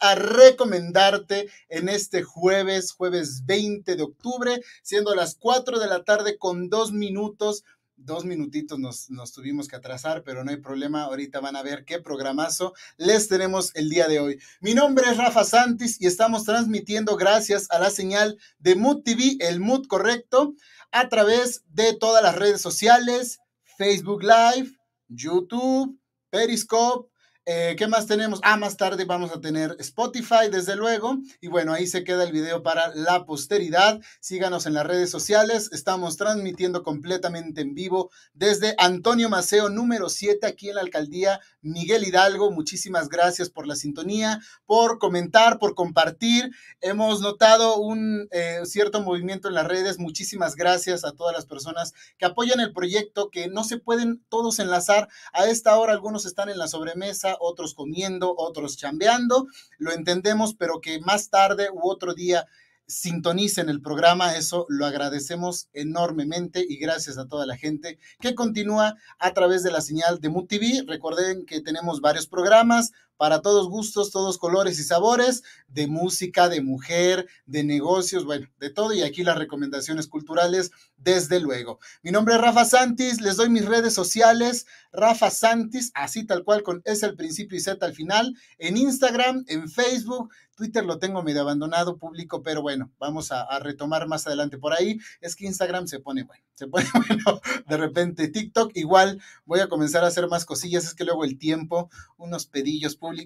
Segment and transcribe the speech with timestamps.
[0.00, 6.38] A recomendarte en este jueves, jueves 20 de octubre, siendo las 4 de la tarde
[6.38, 7.64] con dos minutos.
[7.96, 11.02] Dos minutitos nos, nos tuvimos que atrasar, pero no hay problema.
[11.02, 14.40] Ahorita van a ver qué programazo les tenemos el día de hoy.
[14.60, 19.36] Mi nombre es Rafa Santis y estamos transmitiendo gracias a la señal de Mood TV,
[19.40, 20.54] el Mood correcto,
[20.92, 23.40] a través de todas las redes sociales,
[23.76, 24.70] Facebook Live,
[25.08, 25.98] YouTube,
[26.30, 27.09] Periscope,
[27.46, 28.40] eh, ¿Qué más tenemos?
[28.42, 31.18] Ah, más tarde vamos a tener Spotify, desde luego.
[31.40, 34.00] Y bueno, ahí se queda el video para la posteridad.
[34.20, 35.70] Síganos en las redes sociales.
[35.72, 42.04] Estamos transmitiendo completamente en vivo desde Antonio Maceo, número 7, aquí en la alcaldía Miguel
[42.04, 42.50] Hidalgo.
[42.50, 46.50] Muchísimas gracias por la sintonía, por comentar, por compartir.
[46.80, 49.98] Hemos notado un eh, cierto movimiento en las redes.
[49.98, 54.58] Muchísimas gracias a todas las personas que apoyan el proyecto, que no se pueden todos
[54.58, 55.08] enlazar.
[55.32, 59.46] A esta hora algunos están en la sobremesa otros comiendo, otros chambeando,
[59.78, 62.46] lo entendemos, pero que más tarde u otro día
[62.90, 68.96] sintonicen el programa, eso lo agradecemos enormemente y gracias a toda la gente que continúa
[69.18, 70.86] a través de la señal de MUTV.
[70.86, 76.62] Recuerden que tenemos varios programas, para todos gustos, todos colores y sabores, de música, de
[76.62, 78.94] mujer, de negocios, bueno, de todo.
[78.94, 81.80] Y aquí las recomendaciones culturales, desde luego.
[82.02, 86.62] Mi nombre es Rafa Santis, les doy mis redes sociales, Rafa Santis, así tal cual
[86.62, 91.22] con S al principio y Z al final, en Instagram, en Facebook, Twitter lo tengo
[91.22, 94.98] medio abandonado público, pero bueno, vamos a, retomar más adelante por ahí.
[95.22, 97.40] Es que Instagram se pone bueno, se pone bueno.
[97.66, 101.38] De repente TikTok igual voy a comenzar a hacer más cosillas, es que luego el
[101.38, 101.88] tiempo,
[102.18, 103.20] unos pedillos públicos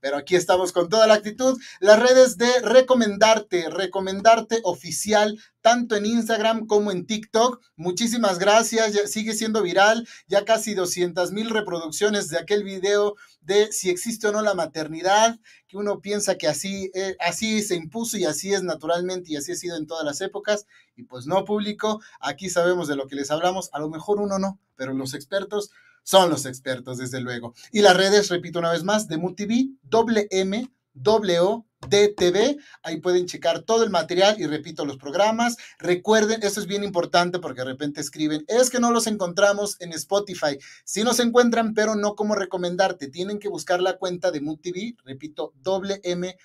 [0.00, 1.58] pero aquí estamos con toda la actitud.
[1.80, 7.60] Las redes de recomendarte, recomendarte oficial, tanto en Instagram como en TikTok.
[7.76, 13.90] Muchísimas gracias, sigue siendo viral, ya casi 200 mil reproducciones de aquel video de si
[13.90, 18.24] existe o no la maternidad, que uno piensa que así, eh, así se impuso y
[18.24, 20.66] así es naturalmente y así ha sido en todas las épocas.
[20.96, 24.38] Y pues no, público, aquí sabemos de lo que les hablamos, a lo mejor uno
[24.38, 25.70] no, pero los expertos
[26.02, 27.54] son los expertos, desde luego.
[27.72, 33.26] Y las redes, repito una vez más, de MUTV, doble M, W, DTV, ahí pueden
[33.26, 35.56] checar todo el material y repito los programas.
[35.78, 39.92] Recuerden, esto es bien importante porque de repente escriben, es que no los encontramos en
[39.92, 40.58] Spotify.
[40.84, 43.08] Sí nos encuentran, pero no como recomendarte.
[43.08, 46.36] Tienen que buscar la cuenta de MUTV, repito, WMWDTV,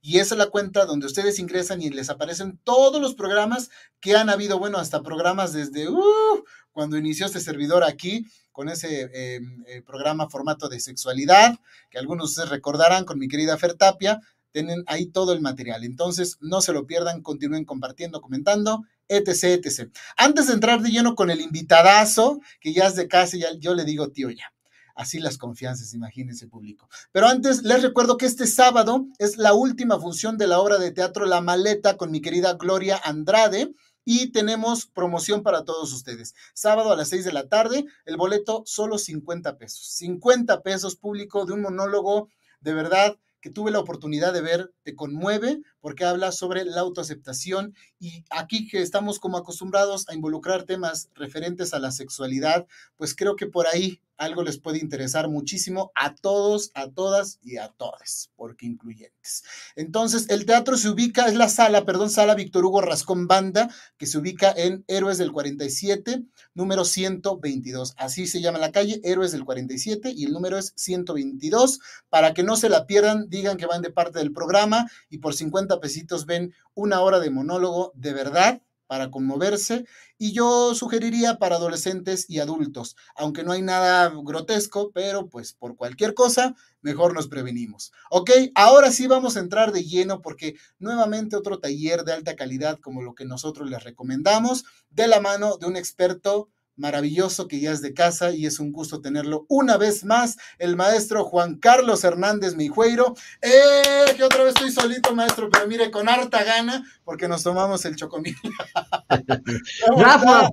[0.00, 3.70] y esa es la cuenta donde ustedes ingresan y les aparecen todos los programas
[4.00, 9.10] que han habido, bueno, hasta programas desde uh, cuando inició este servidor aquí con ese
[9.12, 11.58] eh, eh, programa formato de sexualidad,
[11.90, 14.20] que algunos de ustedes recordarán con mi querida Fer Tapia,
[14.52, 15.82] tienen ahí todo el material.
[15.82, 19.90] Entonces, no se lo pierdan, continúen compartiendo, comentando, etc, etc.
[20.16, 23.74] Antes de entrar de lleno con el invitadazo, que ya es de casa, ya, yo
[23.74, 24.52] le digo tío ya.
[24.94, 26.86] Así las confianzas, imagínense público.
[27.12, 30.92] Pero antes les recuerdo que este sábado es la última función de la obra de
[30.92, 33.74] teatro La Maleta con mi querida Gloria Andrade
[34.04, 36.34] y tenemos promoción para todos ustedes.
[36.54, 39.92] Sábado a las 6 de la tarde, el boleto solo 50 pesos.
[39.94, 42.28] 50 pesos público de un monólogo
[42.60, 47.74] de verdad que tuve la oportunidad de ver, te conmueve porque habla sobre la autoaceptación
[47.98, 52.66] y aquí que estamos como acostumbrados a involucrar temas referentes a la sexualidad,
[52.96, 57.56] pues creo que por ahí algo les puede interesar muchísimo a todos, a todas y
[57.56, 59.42] a todas, porque incluyentes.
[59.74, 63.68] Entonces, el teatro se ubica, es la sala, perdón, sala Víctor Hugo Rascón Banda,
[63.98, 66.22] que se ubica en Héroes del 47,
[66.54, 67.94] número 122.
[67.96, 71.80] Así se llama la calle, Héroes del 47, y el número es 122.
[72.08, 75.34] Para que no se la pierdan, digan que van de parte del programa y por
[75.34, 79.86] 50 pesitos ven una hora de monólogo de verdad para conmoverse
[80.18, 85.76] y yo sugeriría para adolescentes y adultos, aunque no hay nada grotesco, pero pues por
[85.76, 87.90] cualquier cosa, mejor nos prevenimos.
[88.10, 92.78] Ok, ahora sí vamos a entrar de lleno porque nuevamente otro taller de alta calidad
[92.80, 97.72] como lo que nosotros les recomendamos, de la mano de un experto maravilloso que ya
[97.72, 102.04] es de casa y es un gusto tenerlo una vez más, el maestro Juan Carlos
[102.04, 103.14] Hernández Mijueiro.
[103.40, 104.14] ¡Eh!
[104.16, 107.96] Que otra vez estoy solito, maestro, pero mire, con harta gana, porque nos tomamos el
[107.96, 108.36] chocomil.
[109.96, 110.50] Rafa,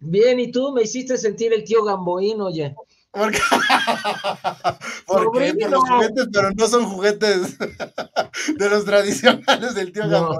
[0.00, 0.72] bien, ¿y tú?
[0.72, 2.74] Me hiciste sentir el tío Gamboín, oye.
[3.10, 3.38] Porque,
[5.06, 7.58] porque por los juguetes, pero no son juguetes
[8.58, 10.38] de los tradicionales del tío no.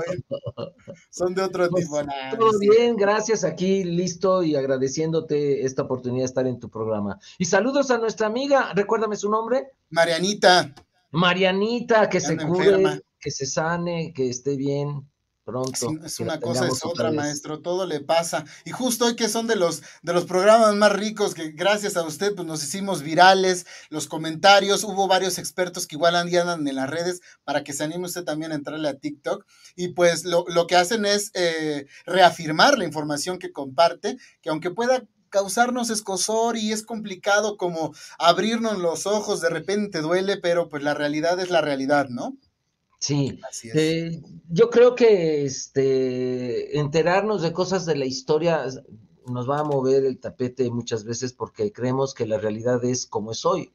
[1.10, 2.00] Son de otro pues, tipo.
[2.38, 3.42] todo bien, gracias.
[3.44, 7.18] Aquí listo y agradeciéndote esta oportunidad de estar en tu programa.
[7.38, 9.72] Y saludos a nuestra amiga, recuérdame su nombre.
[9.90, 10.74] Marianita.
[11.10, 15.08] Marianita, que se cure, que se sane, que esté bien.
[15.48, 16.04] Pronto.
[16.04, 18.44] es una cosa, es otra, maestro, todo le pasa.
[18.66, 22.02] Y justo hoy que son de los, de los programas más ricos, que gracias a
[22.02, 26.90] usted pues nos hicimos virales, los comentarios, hubo varios expertos que igual andan en las
[26.90, 29.46] redes para que se anime usted también a entrarle a TikTok.
[29.74, 35.06] Y pues lo, que hacen es eh, reafirmar la información que comparte, que aunque pueda
[35.30, 40.92] causarnos escosor y es complicado como abrirnos los ojos, de repente duele, pero pues la
[40.92, 42.36] realidad es la realidad, ¿no?
[42.98, 43.40] Sí,
[43.74, 48.64] eh, yo creo que este, enterarnos de cosas de la historia
[49.26, 53.32] nos va a mover el tapete muchas veces porque creemos que la realidad es como
[53.32, 53.72] es hoy.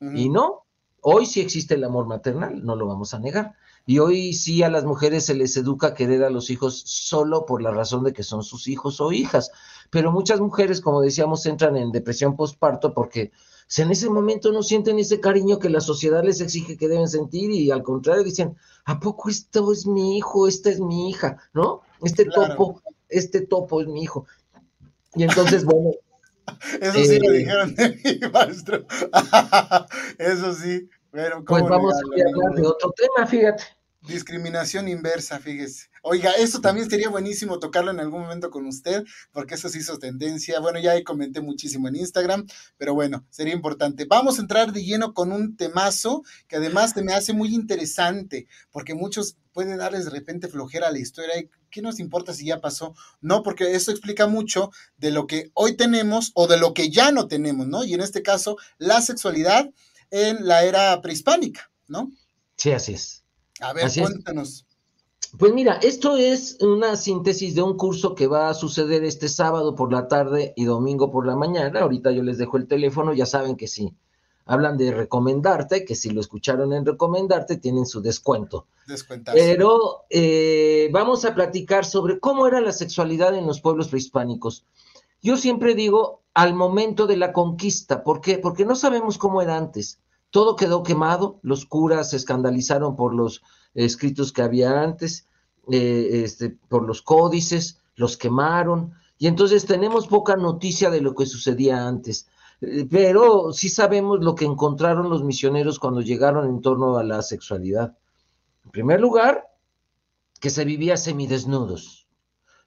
[0.00, 0.64] Y no,
[1.00, 3.56] hoy sí existe el amor maternal, no lo vamos a negar.
[3.84, 7.46] Y hoy sí a las mujeres se les educa a querer a los hijos solo
[7.46, 9.50] por la razón de que son sus hijos o hijas.
[9.90, 13.32] Pero muchas mujeres, como decíamos, entran en depresión postparto porque
[13.68, 17.06] si en ese momento no sienten ese cariño que la sociedad les exige que deben
[17.06, 18.56] sentir y al contrario dicen,
[18.86, 20.48] ¿a poco esto es mi hijo?
[20.48, 21.82] Esta es mi hija, ¿no?
[22.02, 24.26] Este topo, este topo es mi hijo.
[25.14, 25.90] Y entonces, bueno.
[26.80, 28.86] Eso sí lo eh, dijeron de mi maestro.
[30.18, 30.88] Eso sí.
[31.10, 33.64] Pero, pues vamos a hablar de otro tema, fíjate.
[34.08, 35.90] Discriminación inversa, fíjese.
[36.02, 39.98] Oiga, eso también sería buenísimo tocarlo en algún momento con usted, porque eso se hizo
[39.98, 40.60] tendencia.
[40.60, 42.46] Bueno, ya comenté muchísimo en Instagram,
[42.78, 44.06] pero bueno, sería importante.
[44.06, 48.46] Vamos a entrar de lleno con un temazo que además se me hace muy interesante,
[48.70, 51.34] porque muchos pueden darles de repente flojera a la historia.
[51.70, 52.94] ¿Qué nos importa si ya pasó?
[53.20, 57.12] No, porque eso explica mucho de lo que hoy tenemos o de lo que ya
[57.12, 57.84] no tenemos, ¿no?
[57.84, 59.68] Y en este caso, la sexualidad
[60.10, 62.10] en la era prehispánica, ¿no?
[62.56, 63.27] Sí, así es.
[63.60, 64.64] A ver, cuéntanos.
[65.36, 69.74] Pues mira, esto es una síntesis de un curso que va a suceder este sábado
[69.74, 71.80] por la tarde y domingo por la mañana.
[71.80, 73.94] Ahorita yo les dejo el teléfono, ya saben que sí.
[74.46, 78.66] Hablan de recomendarte, que si lo escucharon en recomendarte, tienen su descuento.
[79.34, 84.64] Pero eh, vamos a platicar sobre cómo era la sexualidad en los pueblos prehispánicos.
[85.20, 88.02] Yo siempre digo al momento de la conquista.
[88.02, 88.38] ¿Por qué?
[88.38, 89.98] Porque no sabemos cómo era antes.
[90.30, 93.42] Todo quedó quemado, los curas se escandalizaron por los
[93.74, 95.26] escritos que había antes,
[95.70, 101.26] eh, este, por los códices, los quemaron, y entonces tenemos poca noticia de lo que
[101.26, 102.28] sucedía antes.
[102.60, 107.22] Eh, pero sí sabemos lo que encontraron los misioneros cuando llegaron en torno a la
[107.22, 107.96] sexualidad.
[108.64, 109.44] En primer lugar,
[110.40, 112.06] que se vivía semidesnudos.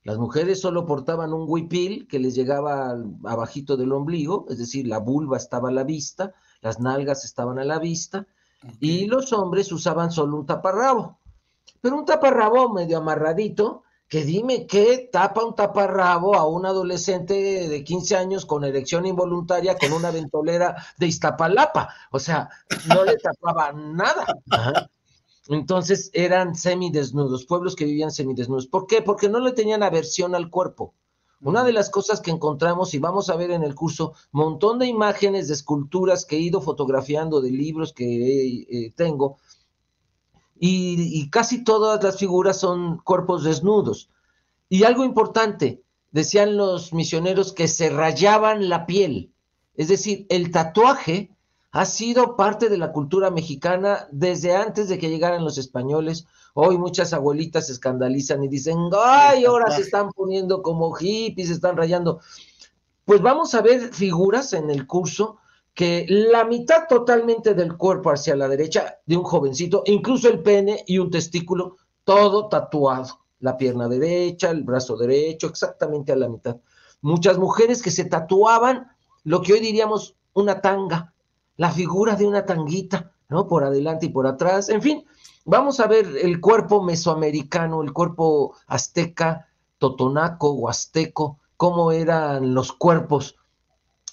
[0.03, 4.97] Las mujeres solo portaban un huipil que les llegaba abajito del ombligo, es decir, la
[4.97, 8.25] vulva estaba a la vista, las nalgas estaban a la vista,
[8.79, 11.19] y los hombres usaban solo un taparrabo.
[11.81, 17.83] Pero un taparrabo medio amarradito, que dime qué tapa un taparrabo a un adolescente de
[17.83, 21.89] 15 años con erección involuntaria con una ventolera de Iztapalapa.
[22.11, 22.49] O sea,
[22.87, 24.25] no le tapaba nada.
[25.47, 28.67] Entonces eran semidesnudos, pueblos que vivían semidesnudos.
[28.67, 29.01] ¿Por qué?
[29.01, 30.93] Porque no le tenían aversión al cuerpo.
[31.41, 34.85] Una de las cosas que encontramos, y vamos a ver en el curso, montón de
[34.85, 39.37] imágenes de esculturas que he ido fotografiando, de libros que eh, tengo,
[40.63, 44.11] y, casi todas las figuras son cuerpos desnudos.
[44.69, 45.81] Y algo importante,
[46.11, 49.33] decían los misioneros que se rayaban la piel,
[49.73, 51.35] es decir, el tatuaje
[51.71, 56.27] ha sido parte de la cultura mexicana desde antes de que llegaran los españoles.
[56.53, 61.53] Hoy muchas abuelitas se escandalizan y dicen, ay, ahora se están poniendo como hippies, se
[61.53, 62.19] están rayando.
[63.05, 65.37] Pues vamos a ver figuras en el curso
[65.73, 70.83] que la mitad totalmente del cuerpo hacia la derecha de un jovencito, incluso el pene
[70.85, 73.19] y un testículo, todo tatuado.
[73.39, 76.57] La pierna derecha, el brazo derecho, exactamente a la mitad.
[77.01, 78.91] Muchas mujeres que se tatuaban
[79.23, 81.13] lo que hoy diríamos una tanga,
[81.57, 83.47] la figura de una tanguita, ¿no?
[83.47, 85.05] Por adelante y por atrás, en fin,
[85.45, 93.37] vamos a ver el cuerpo mesoamericano, el cuerpo azteca, totonaco, huasteco, cómo eran los cuerpos.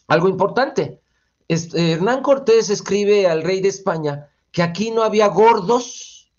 [0.07, 1.01] Algo importante,
[1.49, 6.31] Hernán Cortés escribe al rey de España que aquí no había gordos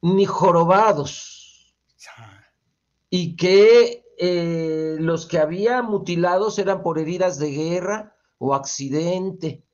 [0.00, 1.74] ni jorobados
[3.10, 9.64] y que eh, los que había mutilados eran por heridas de guerra o accidente.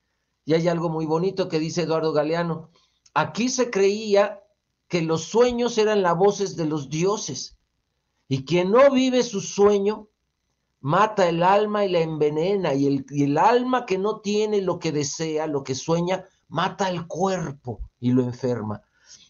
[0.44, 2.70] Y hay algo muy bonito que dice Eduardo Galeano.
[3.14, 4.42] Aquí se creía
[4.88, 7.56] que los sueños eran las voces de los dioses
[8.28, 10.08] y quien no vive su sueño
[10.80, 14.78] mata el alma y la envenena y el, y el alma que no tiene lo
[14.78, 18.82] que desea, lo que sueña, mata el cuerpo y lo enferma.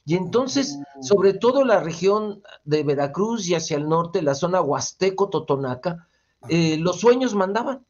[0.04, 6.06] Y entonces, sobre todo la región de Veracruz y hacia el norte, la zona Huasteco-Totonaca,
[6.48, 7.86] eh, los sueños mandaban.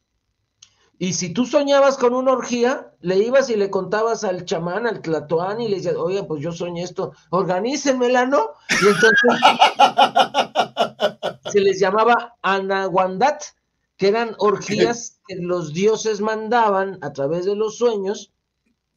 [0.97, 5.01] Y si tú soñabas con una orgía, le ibas y le contabas al chamán, al
[5.01, 8.51] tlatoán, y le decías, oye, pues yo soñé esto, organícenmela, ¿no?
[8.69, 9.19] Y entonces
[11.51, 13.43] se les llamaba anaguandat,
[13.97, 18.31] que eran orgías que los dioses mandaban a través de los sueños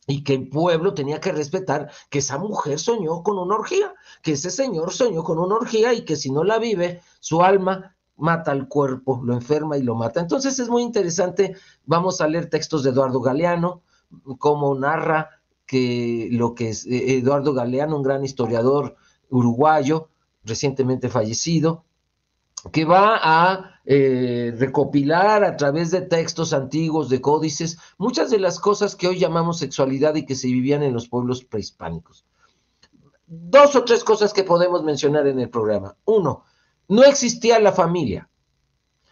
[0.06, 4.32] y que el pueblo tenía que respetar que esa mujer soñó con una orgía, que
[4.32, 8.52] ese señor soñó con una orgía y que si no la vive, su alma mata
[8.52, 10.20] al cuerpo, lo enferma y lo mata.
[10.20, 11.56] Entonces es muy interesante,
[11.86, 13.82] vamos a leer textos de Eduardo Galeano,
[14.38, 15.30] cómo narra
[15.66, 18.96] que lo que es eh, Eduardo Galeano, un gran historiador
[19.30, 20.08] uruguayo,
[20.44, 21.84] recientemente fallecido,
[22.72, 28.58] que va a eh, recopilar a través de textos antiguos, de códices, muchas de las
[28.58, 32.24] cosas que hoy llamamos sexualidad y que se vivían en los pueblos prehispánicos.
[33.26, 35.94] Dos o tres cosas que podemos mencionar en el programa.
[36.06, 36.44] Uno,
[36.88, 38.30] no existía la familia.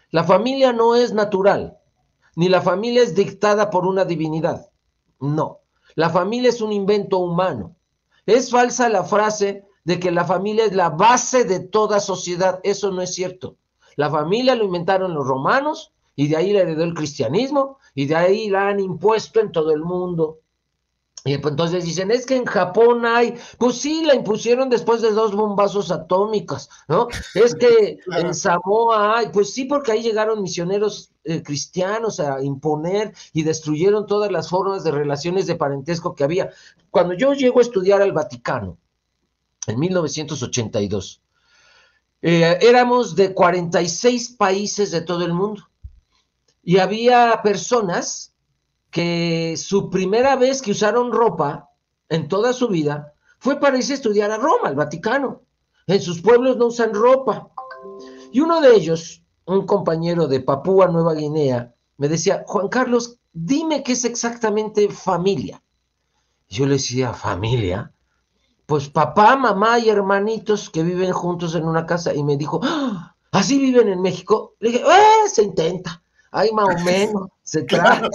[0.09, 1.77] La familia no es natural,
[2.35, 4.69] ni la familia es dictada por una divinidad.
[5.19, 5.61] No,
[5.95, 7.75] la familia es un invento humano.
[8.25, 12.59] Es falsa la frase de que la familia es la base de toda sociedad.
[12.63, 13.57] Eso no es cierto.
[13.95, 18.15] La familia lo inventaron los romanos y de ahí la heredó el cristianismo y de
[18.15, 20.39] ahí la han impuesto en todo el mundo.
[21.25, 25.11] Y pues entonces dicen, es que en Japón hay, pues sí, la impusieron después de
[25.11, 27.07] dos bombazos atómicos, ¿no?
[27.35, 33.13] Es que en Samoa hay, pues sí, porque ahí llegaron misioneros eh, cristianos a imponer
[33.33, 36.51] y destruyeron todas las formas de relaciones de parentesco que había.
[36.91, 38.77] Cuando yo llego a estudiar al Vaticano,
[39.67, 41.21] en 1982.
[42.21, 45.69] Eh, éramos de 46 países de todo el mundo
[46.63, 48.33] y había personas
[48.97, 51.69] que su primera vez que usaron ropa
[52.09, 55.43] en toda su vida fue para irse a estudiar a Roma, al Vaticano.
[55.85, 57.51] En sus pueblos no usan ropa.
[58.31, 63.83] Y uno de ellos, un compañero de Papúa Nueva Guinea, me decía, Juan Carlos, dime
[63.83, 65.61] qué es exactamente familia.
[66.49, 67.93] Yo le decía, familia
[68.65, 73.15] pues papá, mamá y hermanitos que viven juntos en una casa y me dijo, ¡Ah!
[73.31, 74.55] ¿así viven en México?
[74.59, 75.29] Le dije, ¡eh!
[75.29, 78.09] Se intenta, hay más o menos, se trata.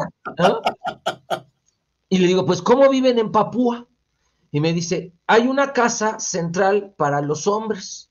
[2.11, 3.89] Y le digo, pues ¿cómo viven en Papúa?
[4.51, 8.11] Y me dice, hay una casa central para los hombres.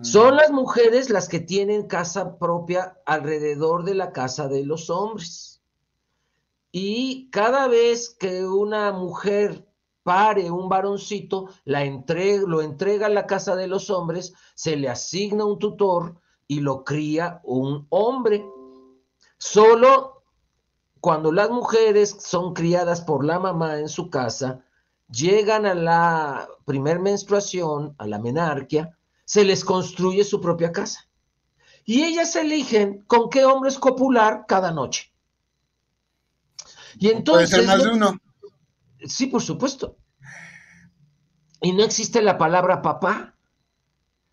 [0.00, 0.36] Son mm.
[0.38, 5.60] las mujeres las que tienen casa propia alrededor de la casa de los hombres.
[6.72, 9.68] Y cada vez que una mujer
[10.02, 14.88] pare un varoncito, la entrega, lo entrega a la casa de los hombres, se le
[14.88, 18.42] asigna un tutor y lo cría un hombre.
[19.40, 20.22] Solo
[21.00, 24.62] cuando las mujeres son criadas por la mamá en su casa,
[25.10, 31.08] llegan a la primer menstruación, a la menarquia, se les construye su propia casa.
[31.86, 35.10] Y ellas eligen con qué hombre es copular cada noche.
[36.98, 37.48] Y entonces...
[37.48, 38.20] Puede ser más de uno.
[39.06, 39.96] Sí, por supuesto.
[41.62, 43.34] Y no existe la palabra papá.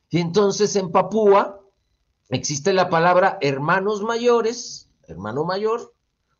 [0.09, 1.61] Y entonces en Papúa
[2.27, 5.93] existe la palabra hermanos mayores, hermano mayor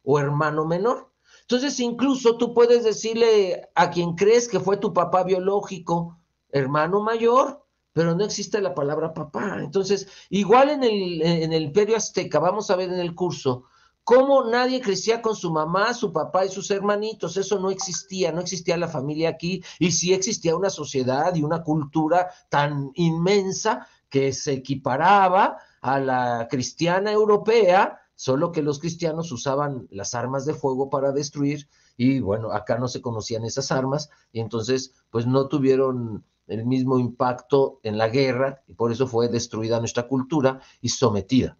[0.03, 1.11] o hermano menor.
[1.41, 6.19] Entonces incluso tú puedes decirle a quien crees que fue tu papá biológico,
[6.49, 9.57] hermano mayor, pero no existe la palabra papá.
[9.59, 13.65] Entonces, igual en el, en el imperio azteca, vamos a ver en el curso,
[14.03, 17.35] cómo nadie crecía con su mamá, su papá y sus hermanitos.
[17.35, 21.63] Eso no existía, no existía la familia aquí y sí existía una sociedad y una
[21.63, 29.87] cultura tan inmensa que se equiparaba a la cristiana europea, solo que los cristianos usaban
[29.91, 34.39] las armas de fuego para destruir y bueno, acá no se conocían esas armas y
[34.39, 39.79] entonces pues no tuvieron el mismo impacto en la guerra y por eso fue destruida
[39.79, 41.57] nuestra cultura y sometida.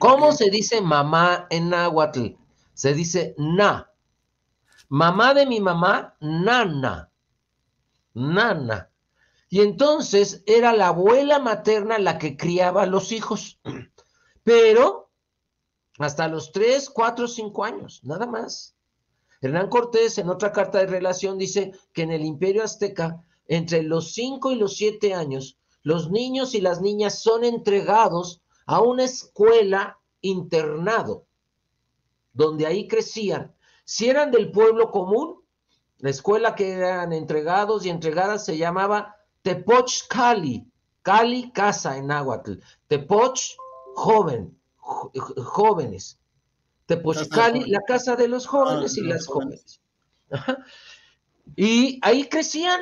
[0.00, 2.34] ¿Cómo se dice mamá en náhuatl?
[2.74, 3.88] Se dice na.
[4.88, 7.08] Mamá de mi mamá, nana.
[8.14, 8.90] Nana.
[9.48, 13.60] Y entonces era la abuela materna la que criaba a los hijos.
[14.42, 15.11] Pero
[16.02, 18.74] hasta los tres, cuatro, cinco años, nada más.
[19.40, 24.12] Hernán Cortés en otra carta de relación dice que en el imperio azteca, entre los
[24.12, 29.98] cinco y los siete años, los niños y las niñas son entregados a una escuela
[30.20, 31.26] internado,
[32.32, 33.54] donde ahí crecían.
[33.84, 35.42] Si eran del pueblo común,
[35.98, 40.66] la escuela que eran entregados y entregadas se llamaba Tepoch Cali,
[41.02, 42.54] Cali casa en náhuatl,
[42.86, 43.56] Tepoch
[43.94, 46.18] joven, jóvenes.
[46.86, 49.80] Tepoch Cali, la casa de los jóvenes y las jóvenes.
[51.56, 52.80] Y ahí crecían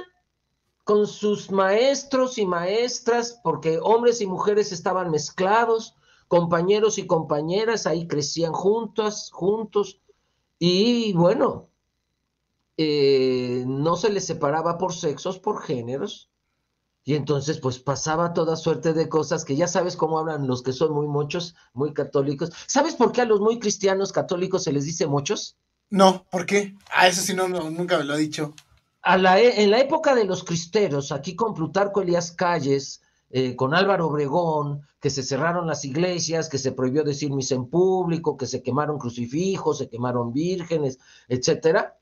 [0.84, 5.94] con sus maestros y maestras, porque hombres y mujeres estaban mezclados,
[6.28, 10.00] compañeros y compañeras, ahí crecían juntas, juntos,
[10.58, 11.68] y bueno,
[12.76, 16.29] eh, no se les separaba por sexos, por géneros,
[17.10, 20.72] y entonces, pues pasaba toda suerte de cosas que ya sabes cómo hablan los que
[20.72, 22.52] son muy muchos, muy católicos.
[22.68, 25.56] ¿Sabes por qué a los muy cristianos católicos se les dice muchos?
[25.90, 26.76] No, ¿por qué?
[26.94, 28.54] Ah, eso sí, no, nunca me lo ha dicho.
[29.02, 33.56] A la, e, en la época de los cristeros, aquí con Plutarco Elías Calles, eh,
[33.56, 38.36] con Álvaro Obregón, que se cerraron las iglesias, que se prohibió decir misa en público,
[38.36, 41.98] que se quemaron crucifijos, se quemaron vírgenes, etcétera.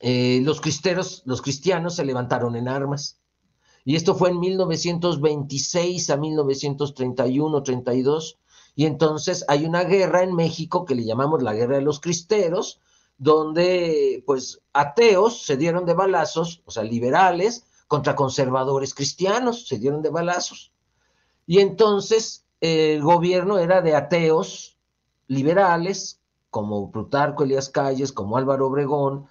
[0.00, 3.21] Eh, los cristeros, los cristianos se levantaron en armas
[3.84, 8.38] y esto fue en 1926 a 1931, 32,
[8.74, 12.80] y entonces hay una guerra en México que le llamamos la guerra de los cristeros,
[13.18, 20.00] donde pues ateos se dieron de balazos, o sea, liberales, contra conservadores cristianos, se dieron
[20.02, 20.72] de balazos.
[21.46, 24.78] Y entonces el gobierno era de ateos
[25.26, 26.20] liberales,
[26.50, 29.26] como Plutarco Elías Calles, como Álvaro Obregón,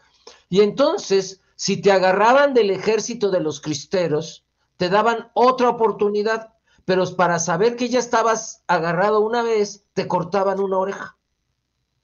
[0.50, 7.06] y entonces si te agarraban del ejército de los cristeros, te daban otra oportunidad, pero
[7.16, 11.20] para saber que ya estabas agarrado una vez, te cortaban una oreja.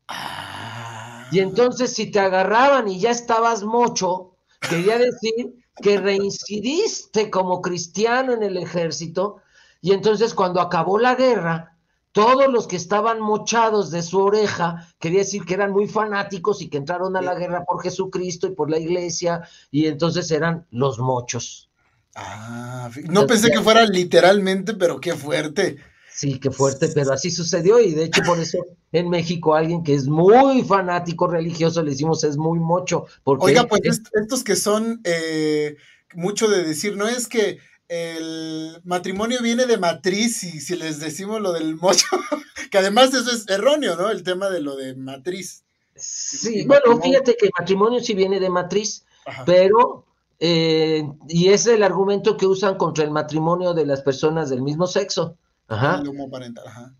[0.09, 1.27] Ah.
[1.31, 4.35] Y entonces si te agarraban y ya estabas mocho,
[4.69, 9.37] quería decir que reincidiste como cristiano en el ejército,
[9.81, 11.76] y entonces cuando acabó la guerra,
[12.17, 16.67] todos los que estaban mochados de su oreja, quería decir que eran muy fanáticos y
[16.67, 20.97] que entraron a la guerra por Jesucristo y por la iglesia, y entonces eran los
[20.97, 21.69] mochos.
[22.15, 25.77] Ah, no pensé que fuera literalmente, pero qué fuerte.
[26.11, 29.93] Sí, qué fuerte, pero así sucedió y de hecho por eso en México alguien que
[29.93, 33.05] es muy fanático religioso le decimos es muy mocho.
[33.23, 35.75] Porque Oiga, pues estos que son eh,
[36.15, 41.41] mucho de decir, no es que el matrimonio viene de matriz y si les decimos
[41.41, 42.05] lo del mocho,
[42.71, 44.09] que además eso es erróneo, ¿no?
[44.09, 45.63] El tema de lo de matriz.
[45.95, 49.05] Sí, bueno, fíjate que el matrimonio sí viene de matriz,
[49.45, 50.05] pero,
[50.39, 54.85] eh, y es el argumento que usan contra el matrimonio de las personas del mismo
[54.85, 55.37] sexo.
[55.67, 56.01] Ajá.
[56.03, 56.93] El parental, ajá.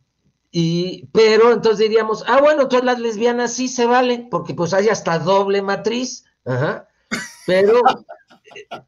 [0.52, 4.90] Y, pero entonces diríamos, ah, bueno, entonces las lesbianas sí se valen, porque pues hay
[4.90, 6.88] hasta doble matriz, ajá.
[7.46, 7.82] Pero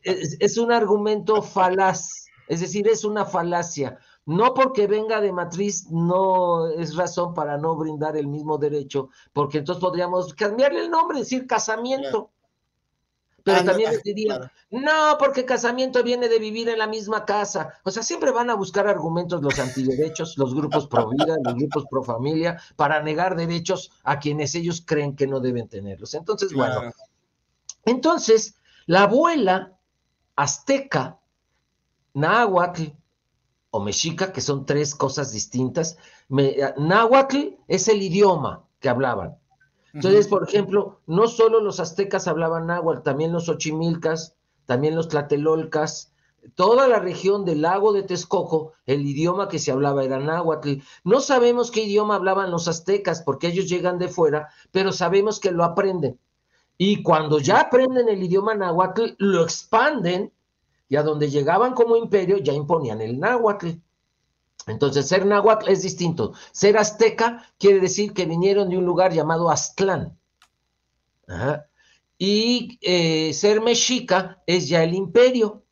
[0.04, 3.98] es, un argumento falaz, es decir, es una falacia.
[4.26, 9.60] No porque venga de matriz no es razón para no brindar el mismo derecho, porque
[9.60, 12.32] entonces podríamos cambiarle el nombre, decir casamiento.
[13.44, 17.74] Pero ah, también les diría, no, porque casamiento viene de vivir en la misma casa.
[17.84, 21.86] O sea, siempre van a buscar argumentos los antiderechos, los grupos pro vida, los grupos
[21.90, 26.14] pro familia, para negar derechos a quienes ellos creen que no deben tenerlos.
[26.14, 26.92] Entonces, bueno,
[27.86, 28.56] entonces,
[28.90, 29.78] la abuela
[30.36, 31.20] azteca,
[32.16, 32.86] náhuatl
[33.70, 35.96] o mexica, que son tres cosas distintas,
[36.28, 39.38] náhuatl es el idioma que hablaban.
[39.94, 46.12] Entonces, por ejemplo, no solo los aztecas hablaban náhuatl, también los ochimilcas, también los tlatelolcas,
[46.56, 50.78] toda la región del lago de Texcoco, el idioma que se hablaba era náhuatl.
[51.04, 55.52] No sabemos qué idioma hablaban los aztecas porque ellos llegan de fuera, pero sabemos que
[55.52, 56.18] lo aprenden.
[56.82, 60.32] Y cuando ya aprenden el idioma náhuatl, lo expanden
[60.88, 63.72] y a donde llegaban como imperio ya imponían el náhuatl.
[64.66, 66.32] Entonces, ser náhuatl es distinto.
[66.54, 70.18] Ser azteca quiere decir que vinieron de un lugar llamado Aztlán.
[72.18, 75.66] Y eh, ser mexica es ya el imperio.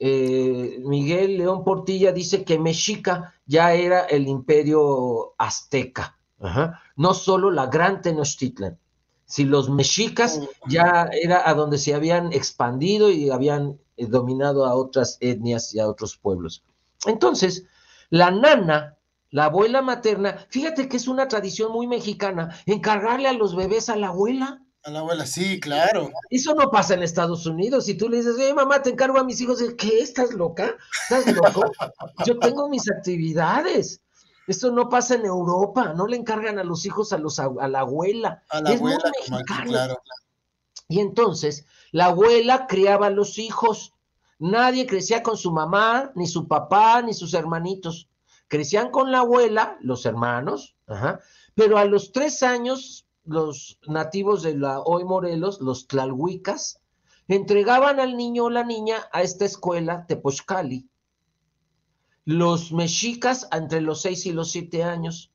[0.00, 6.18] Eh, Miguel León Portilla dice que Mexica ya era el imperio azteca,
[6.96, 8.81] no solo la gran Tenochtitlan
[9.32, 14.74] si los mexicas ya era a donde se habían expandido y habían eh, dominado a
[14.74, 16.62] otras etnias y a otros pueblos.
[17.06, 17.64] Entonces,
[18.10, 18.98] la nana,
[19.30, 23.96] la abuela materna, fíjate que es una tradición muy mexicana, encargarle a los bebés a
[23.96, 24.62] la abuela.
[24.84, 26.10] A la abuela, sí, claro.
[26.28, 27.86] Eso no pasa en Estados Unidos.
[27.86, 30.00] Si tú le dices, oye, mamá, te encargo a mis hijos, ¿qué?
[30.00, 30.76] ¿Estás loca?
[31.08, 31.72] ¿Estás loco?
[32.26, 34.02] Yo tengo mis actividades.
[34.46, 37.80] Esto no pasa en Europa, no le encargan a los hijos a, los, a la
[37.80, 38.42] abuela.
[38.50, 39.12] A la abuela,
[39.46, 40.02] claro.
[40.88, 43.94] Y entonces, la abuela criaba a los hijos.
[44.38, 48.08] Nadie crecía con su mamá, ni su papá, ni sus hermanitos.
[48.48, 50.74] Crecían con la abuela, los hermanos,
[51.54, 56.80] pero a los tres años, los nativos de la hoy Morelos, los tlalhuicas,
[57.28, 60.88] entregaban al niño o la niña a esta escuela Tepochcali
[62.24, 65.32] los mexicas entre los seis y los siete años,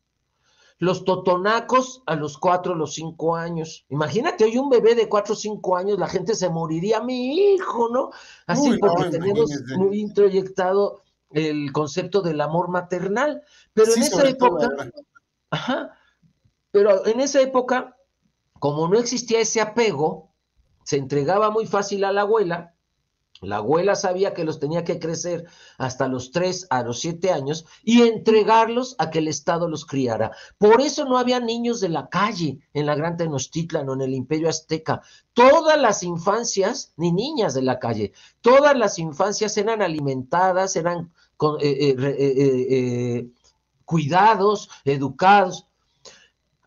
[0.80, 3.86] los totonacos a los cuatro, los cinco años.
[3.89, 7.89] Imagínate, hoy un bebé de cuatro o cinco años, la gente se moriría, mi hijo,
[7.89, 8.12] ¿no?
[8.45, 13.41] Así porque tenemos muy introyectado el concepto del amor maternal.
[13.73, 14.69] Pero en esa época,
[15.50, 15.97] ajá,
[16.71, 17.97] pero en esa época,
[18.60, 20.32] como no existía ese apego,
[20.84, 22.76] se entregaba muy fácil a la abuela,
[23.41, 25.45] la abuela sabía que los tenía que crecer
[25.78, 30.32] hasta los tres a los siete años y entregarlos a que el Estado los criara.
[30.58, 34.13] Por eso no había niños de la calle en la Gran Tenochtitlan o en el
[34.13, 35.02] Imperio Azteca.
[35.34, 41.12] Todas las infancias, ni niñas de la calle, todas las infancias eran alimentadas, eran
[41.62, 43.28] eh, eh, eh,
[43.86, 45.67] cuidados, educados.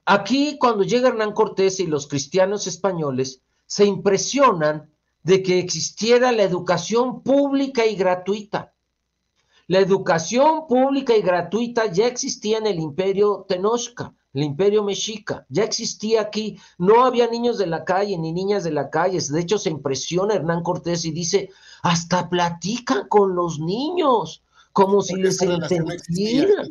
[0.04, 4.90] Aquí, cuando llega Hernán Cortés y los cristianos españoles, se impresionan
[5.22, 8.72] de que existiera la educación pública y gratuita.
[9.66, 15.64] La educación pública y gratuita ya existía en el imperio Tenochca, el imperio mexica, ya
[15.64, 19.58] existía aquí, no había niños de la calle ni niñas de la calle, de hecho
[19.58, 21.50] se impresiona Hernán Cortés y dice,
[21.82, 26.66] hasta platican con los niños, como si les entendieran.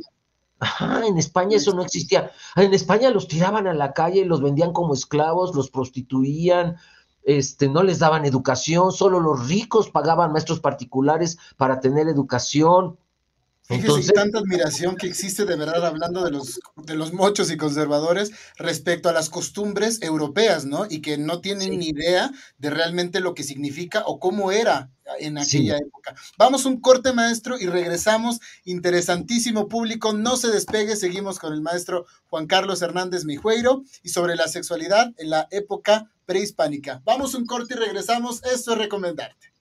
[0.62, 2.32] Ajá, en España eso no existía.
[2.58, 6.76] En España los tiraban a la calle, los vendían como esclavos, los prostituían,
[7.24, 12.98] este, no les daban educación, solo los ricos pagaban maestros particulares para tener educación.
[13.70, 18.32] Fíjese tanta admiración que existe de verdad hablando de los, de los mochos y conservadores
[18.58, 20.88] respecto a las costumbres europeas, ¿no?
[20.90, 25.38] Y que no tienen ni idea de realmente lo que significa o cómo era en
[25.38, 26.16] aquella época.
[26.40, 28.40] Vamos un corte, maestro, y regresamos.
[28.66, 34.36] Interesantísimo público, no se despegue, seguimos con el maestro Juan Carlos Hernández Mijueiro y sobre
[34.36, 37.04] la sexualidad en la época prehispánica.
[37.06, 38.44] Vamos un corte y regresamos.
[38.52, 39.54] Esto es recomendarte.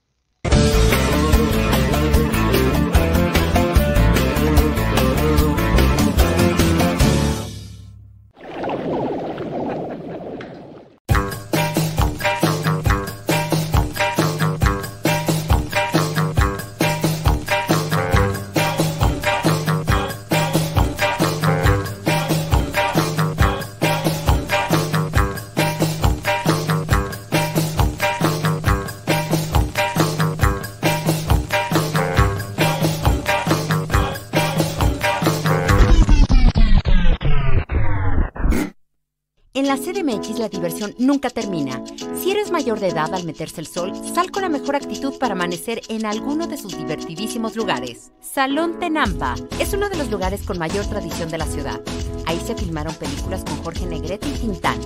[39.68, 41.84] La CDMX la diversión nunca termina.
[42.18, 45.34] Si eres mayor de edad al meterse el sol, sal con la mejor actitud para
[45.34, 48.10] amanecer en alguno de sus divertidísimos lugares.
[48.22, 51.82] Salón Tenampa es uno de los lugares con mayor tradición de la ciudad.
[52.24, 54.80] Ahí se filmaron películas con Jorge Negrete y Tintán.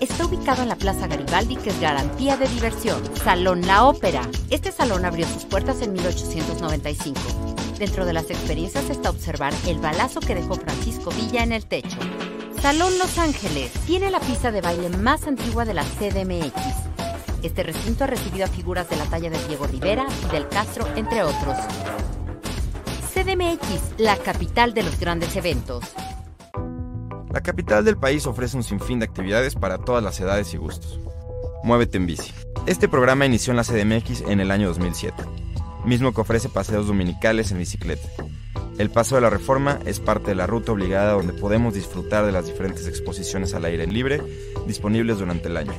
[0.00, 3.02] Está ubicado en la Plaza Garibaldi, que es garantía de diversión.
[3.24, 4.22] Salón La Ópera.
[4.50, 7.20] Este salón abrió sus puertas en 1895.
[7.76, 11.98] Dentro de las experiencias está observar el balazo que dejó Francisco Villa en el techo.
[12.62, 16.52] Salón Los Ángeles tiene la pista de baile más antigua de la CDMX.
[17.44, 20.84] Este recinto ha recibido a figuras de la talla de Diego Rivera y del Castro,
[20.96, 21.56] entre otros.
[23.14, 25.84] CDMX, la capital de los grandes eventos.
[27.32, 30.98] La capital del país ofrece un sinfín de actividades para todas las edades y gustos.
[31.62, 32.32] Muévete en bici.
[32.66, 35.14] Este programa inició en la CDMX en el año 2007,
[35.84, 38.08] mismo que ofrece paseos dominicales en bicicleta
[38.78, 42.32] el Paso de la Reforma es parte de la ruta obligada donde podemos disfrutar de
[42.32, 44.22] las diferentes exposiciones al aire libre
[44.66, 45.72] disponibles durante el año.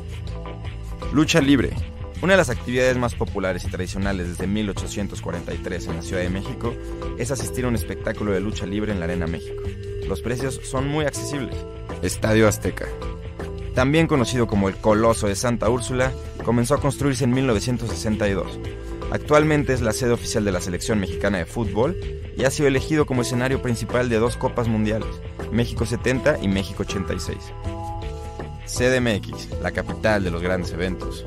[1.14, 1.72] Lucha Libre.
[2.22, 6.74] Una de las actividades más populares y tradicionales desde 1843 en la Ciudad de México
[7.18, 9.64] es asistir a un espectáculo de lucha libre en la Arena México.
[10.06, 11.56] Los precios son muy accesibles.
[12.02, 12.88] Estadio Azteca.
[13.74, 16.12] También conocido como el Coloso de Santa Úrsula,
[16.44, 18.60] comenzó a construirse en 1962
[19.12, 21.98] Actualmente es la sede oficial de la selección mexicana de fútbol
[22.38, 25.10] y ha sido elegido como escenario principal de dos Copas Mundiales,
[25.52, 27.38] México 70 y México 86.
[28.68, 31.26] CDMX, la capital de los grandes eventos.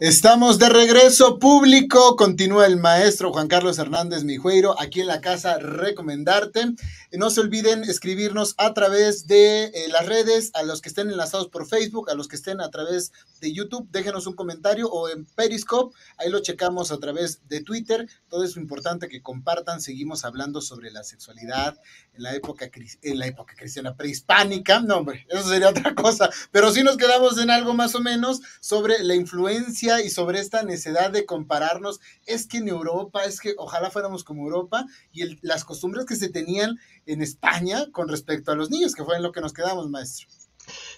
[0.00, 2.14] Estamos de regreso público.
[2.14, 6.66] Continúa el maestro Juan Carlos Hernández Mijueiro aquí en la casa Recomendarte.
[7.10, 11.48] No se olviden escribirnos a través de eh, las redes, a los que estén enlazados
[11.48, 15.24] por Facebook, a los que estén a través de YouTube, déjenos un comentario o en
[15.24, 18.06] Periscope, ahí lo checamos a través de Twitter.
[18.28, 19.80] Todo es importante que compartan.
[19.80, 21.80] Seguimos hablando sobre la sexualidad
[22.12, 22.70] en la época,
[23.02, 24.80] en la época cristiana prehispánica.
[24.80, 26.28] No, hombre, eso sería otra cosa.
[26.52, 30.62] Pero sí nos quedamos en algo más o menos sobre la influencia y sobre esta
[30.62, 32.00] necesidad de compararnos.
[32.26, 36.28] Es que en Europa, es que ojalá fuéramos como Europa y las costumbres que se
[36.28, 39.88] tenían en España con respecto a los niños, que fue en lo que nos quedamos,
[39.90, 40.28] maestro.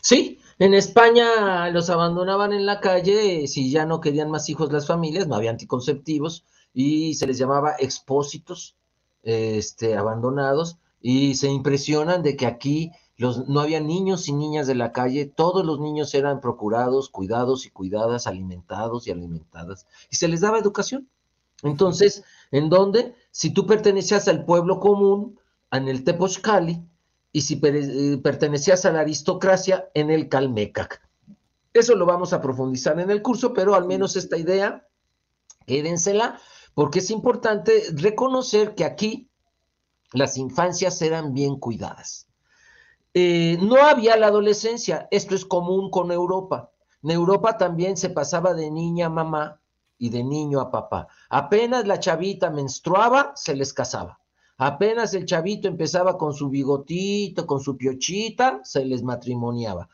[0.02, 4.86] Sí, en España los abandonaban en la calle si ya no querían más hijos las
[4.86, 6.44] familias, no había anticonceptivos
[6.74, 8.76] y se les llamaba expósitos
[9.22, 14.74] este, abandonados y se impresionan de que aquí Los, no había niños y niñas de
[14.74, 20.26] la calle, todos los niños eran procurados, cuidados y cuidadas, alimentados y alimentadas, y se
[20.26, 21.08] les daba educación.
[21.62, 23.14] Entonces, ¿en dónde?
[23.30, 25.38] Si tú pertenecías al pueblo común,
[25.72, 26.84] en el Tepochcali,
[27.32, 31.00] y si eh, pertenecías a la aristocracia, en el Calmecac.
[31.72, 34.86] Eso lo vamos a profundizar en el curso, pero al menos esta idea,
[35.66, 36.40] quédensela,
[36.74, 39.30] porque es importante reconocer que aquí
[40.12, 42.26] las infancias eran bien cuidadas.
[43.14, 46.70] Eh, no había la adolescencia, esto es común con Europa.
[47.02, 49.60] En Europa también se pasaba de niña a mamá
[49.98, 51.08] y de niño a papá.
[51.28, 54.19] Apenas la chavita menstruaba, se les casaba.
[54.62, 59.88] Apenas el chavito empezaba con su bigotito, con su piochita, se les matrimoniaba.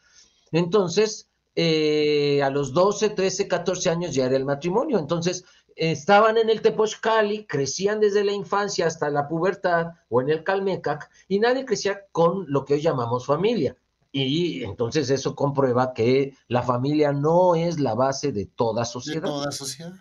[0.50, 4.98] Entonces, eh, a los 12, 13, 14 años ya era el matrimonio.
[4.98, 5.44] Entonces,
[5.76, 11.10] estaban en el Tepochcali, crecían desde la infancia hasta la pubertad o en el Calmecac
[11.28, 13.76] y nadie crecía con lo que hoy llamamos familia.
[14.10, 19.22] Y entonces eso comprueba que la familia no es la base de toda sociedad.
[19.22, 19.92] De toda sociedad.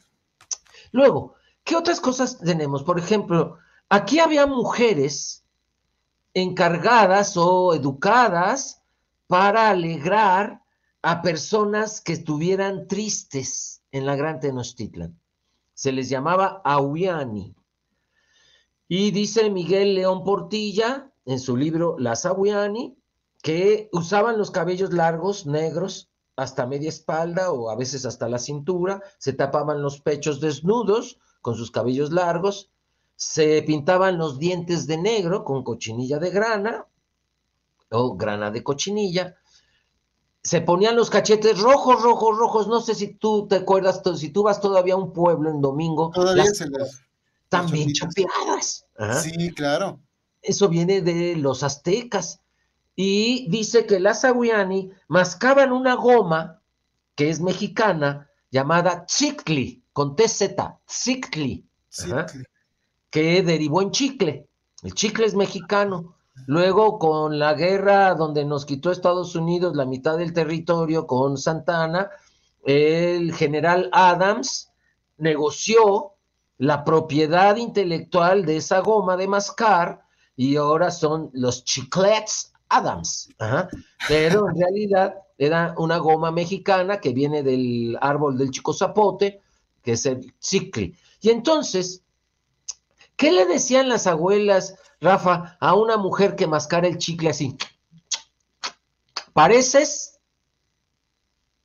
[0.91, 2.81] Luego, ¿qué otras cosas tenemos?
[2.81, 5.45] Por ejemplo, aquí había mujeres
[6.33, 8.81] encargadas o educadas
[9.27, 10.61] para alegrar
[11.01, 15.17] a personas que estuvieran tristes en la Gran Tenochtitlan
[15.75, 17.53] se les llamaba Awiani.
[18.87, 22.97] Y dice Miguel León Portilla en su libro Las Awiani
[23.43, 29.01] que usaban los cabellos largos, negros, hasta media espalda o a veces hasta la cintura,
[29.19, 32.71] se tapaban los pechos desnudos con sus cabellos largos,
[33.15, 36.85] se pintaban los dientes de negro con cochinilla de grana
[37.89, 39.37] o grana de cochinilla,
[40.45, 42.67] se ponían los cachetes rojos, rojos, rojos.
[42.67, 46.11] No sé si tú te acuerdas, si tú vas todavía a un pueblo en domingo.
[46.13, 47.01] Todavía se las.
[47.49, 48.85] También chopeadas.
[49.23, 49.99] Sí, claro.
[50.41, 52.41] Eso viene de los aztecas.
[52.95, 56.61] Y dice que las aguiani mascaban una goma
[57.15, 61.67] que es mexicana llamada chicli, con TZ, chicli,
[63.15, 64.49] que derivó en chicle.
[64.83, 66.17] El chicle es mexicano.
[66.47, 72.09] Luego, con la guerra donde nos quitó Estados Unidos la mitad del territorio con Santana,
[72.65, 74.69] el general Adams
[75.17, 76.15] negoció
[76.57, 80.01] la propiedad intelectual de esa goma de mascar
[80.35, 83.29] y ahora son los chiclets Adams.
[84.09, 89.39] Pero en realidad era una goma mexicana que viene del árbol del chico zapote,
[89.81, 90.95] que es el chicle.
[91.21, 92.01] Y entonces,
[93.15, 97.55] ¿qué le decían las abuelas Rafa, a una mujer que mascara el chicle así.
[99.33, 100.19] Pareces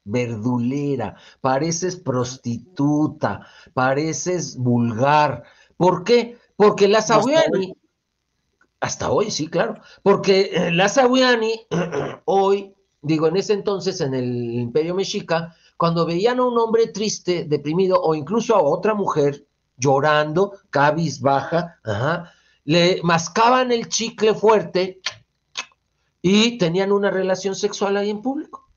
[0.05, 5.45] verdulera, pareces prostituta, pareces vulgar.
[5.77, 6.39] ¿Por qué?
[6.57, 7.75] Porque la Sawiani,
[8.81, 11.67] hasta hoy, sí, claro, porque eh, la Sawiani,
[12.25, 17.45] hoy, digo, en ese entonces en el Imperio Mexica, cuando veían a un hombre triste,
[17.45, 19.47] deprimido, o incluso a otra mujer
[19.81, 22.33] llorando, cabizbaja, ajá,
[22.65, 25.01] le mascaban el chicle fuerte
[26.23, 28.71] y tenían una relación sexual ahí en público.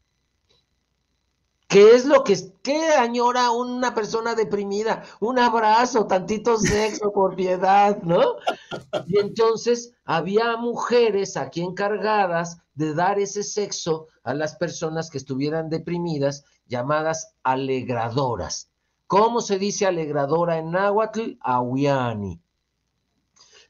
[1.68, 5.04] ¿Qué es lo que qué añora una persona deprimida?
[5.20, 8.36] Un abrazo, tantito sexo por piedad, ¿no?
[9.08, 15.70] Y entonces había mujeres aquí encargadas de dar ese sexo a las personas que estuvieran
[15.70, 18.70] deprimidas, llamadas alegradoras.
[19.14, 21.34] ¿Cómo se dice alegradora en náhuatl?
[21.42, 22.42] Awiani.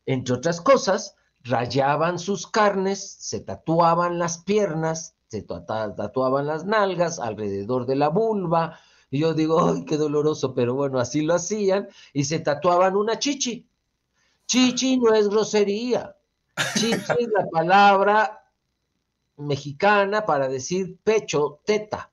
[0.05, 7.85] Entre otras cosas, rayaban sus carnes, se tatuaban las piernas, se tatuaban las nalgas alrededor
[7.85, 8.79] de la vulva.
[9.11, 10.53] Y yo digo, ¡ay, qué doloroso!
[10.53, 11.89] Pero bueno, así lo hacían.
[12.13, 13.67] Y se tatuaban una chichi.
[14.45, 16.15] Chichi no es grosería.
[16.75, 18.45] Chichi es la palabra
[19.35, 22.09] mexicana para decir pecho, teta.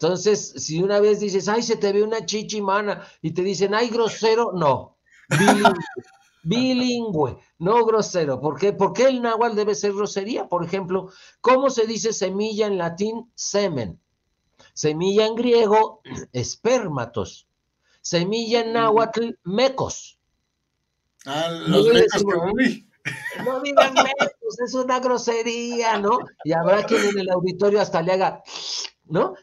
[0.00, 3.74] Entonces, si una vez dices, ay, se te ve una chichi mana, y te dicen,
[3.74, 4.96] ay, grosero, no
[6.48, 8.40] bilingüe, no grosero.
[8.40, 8.72] ¿Por qué?
[8.72, 10.48] Porque el náhuatl debe ser grosería.
[10.48, 13.30] Por ejemplo, ¿cómo se dice semilla en latín?
[13.34, 14.00] Semen.
[14.72, 16.00] Semilla en griego,
[16.32, 17.46] espermatos.
[18.00, 20.18] Semilla en náhuatl, mecos.
[21.26, 22.24] Ah, los mecos
[23.44, 26.18] No digan mecos, es una grosería, ¿no?
[26.44, 28.42] Y habrá quien en el auditorio hasta le haga,
[29.08, 29.34] ¿no?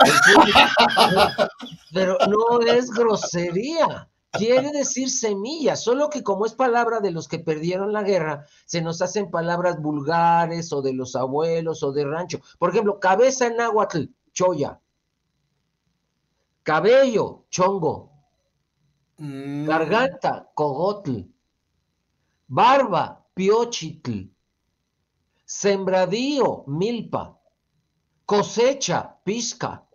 [1.93, 7.39] Pero no es grosería quiere decir semilla, solo que como es palabra de los que
[7.39, 12.39] perdieron la guerra, se nos hacen palabras vulgares o de los abuelos o de rancho.
[12.59, 14.79] Por ejemplo, cabeza en náhuatl, choya.
[16.63, 18.11] Cabello, chongo.
[19.17, 19.65] Mm.
[19.65, 21.21] Garganta, cogotl.
[22.47, 24.31] Barba, piochitl.
[25.45, 27.34] sembradío, milpa,
[28.25, 29.85] cosecha, pizca,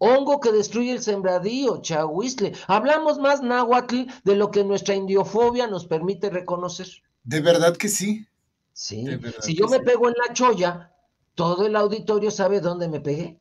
[0.00, 2.52] hongo que destruye el sembradío, chahuizle.
[2.66, 6.88] Hablamos más náhuatl de lo que nuestra indiofobia nos permite reconocer.
[7.22, 8.26] De verdad que sí.
[8.72, 9.04] Sí.
[9.40, 10.92] Si yo me pego en la cholla,
[11.34, 13.38] todo el auditorio sabe dónde me pegué.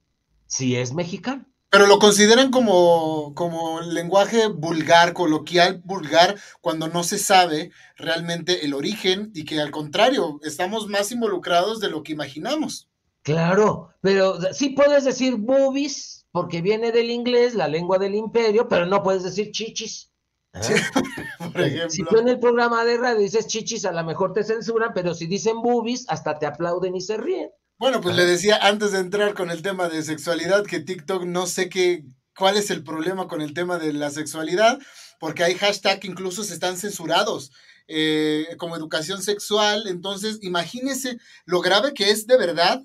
[0.47, 1.45] Si es mexicano.
[1.69, 8.73] Pero lo consideran como, como lenguaje vulgar, coloquial vulgar, cuando no se sabe realmente el
[8.73, 12.88] origen y que al contrario, estamos más involucrados de lo que imaginamos.
[13.23, 18.85] Claro, pero sí puedes decir boobies, porque viene del inglés, la lengua del imperio, pero
[18.85, 20.11] no puedes decir chichis.
[20.53, 20.61] ¿Ah?
[21.53, 21.89] Por ejemplo.
[21.89, 25.13] Si tú en el programa de radio dices chichis, a lo mejor te censuran, pero
[25.13, 27.49] si dicen boobies, hasta te aplauden y se ríen.
[27.77, 31.45] Bueno, pues le decía antes de entrar con el tema de sexualidad que TikTok no
[31.45, 32.03] sé qué,
[32.35, 34.79] cuál es el problema con el tema de la sexualidad,
[35.19, 37.51] porque hay hashtags que incluso se están censurados.
[37.91, 39.87] Eh, como educación sexual.
[39.87, 42.83] Entonces, imagínense lo grave que es de verdad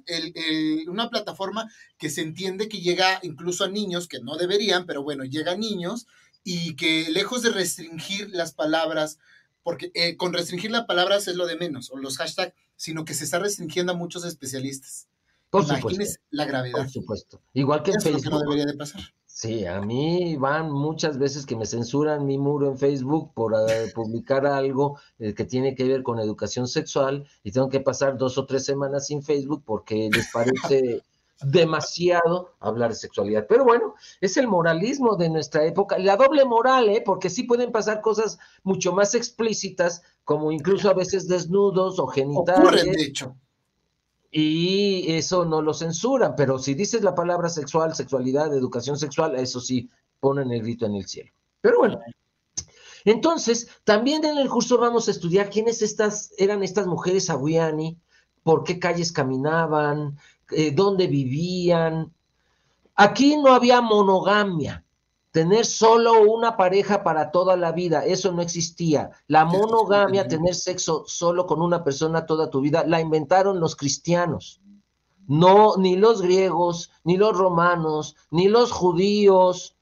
[0.88, 5.24] una plataforma que se entiende que llega incluso a niños, que no deberían, pero bueno,
[5.24, 6.06] llega a niños
[6.42, 9.18] y que lejos de restringir las palabras,
[9.62, 13.12] porque eh, con restringir las palabras es lo de menos, o los hashtags, sino que
[13.12, 15.08] se está restringiendo a muchos especialistas.
[15.50, 16.78] Por Imagínense la gravedad.
[16.78, 17.42] Por supuesto.
[17.52, 18.22] Igual que en Facebook.
[18.24, 19.02] que no debería de pasar.
[19.36, 23.90] Sí, a mí van muchas veces que me censuran mi muro en Facebook por eh,
[23.92, 28.38] publicar algo eh, que tiene que ver con educación sexual y tengo que pasar dos
[28.38, 31.02] o tres semanas sin Facebook porque les parece
[31.42, 33.46] demasiado hablar de sexualidad.
[33.48, 37.02] Pero bueno, es el moralismo de nuestra época, la doble moral, ¿eh?
[37.04, 42.60] porque sí pueden pasar cosas mucho más explícitas, como incluso a veces desnudos o genitales.
[42.60, 43.34] Ocurren, de hecho
[44.36, 49.60] y eso no lo censuran, pero si dices la palabra sexual, sexualidad, educación sexual, eso
[49.60, 51.30] sí ponen el grito en el cielo.
[51.60, 52.00] Pero bueno,
[53.04, 57.96] entonces también en el curso vamos a estudiar quiénes estas eran estas mujeres aguiani,
[58.42, 60.18] por qué calles caminaban,
[60.50, 62.12] eh, dónde vivían.
[62.96, 64.83] Aquí no había monogamia,
[65.34, 69.10] tener solo una pareja para toda la vida, eso no existía.
[69.26, 74.60] La monogamia, tener sexo solo con una persona toda tu vida, la inventaron los cristianos.
[75.26, 79.76] No, ni los griegos, ni los romanos, ni los judíos,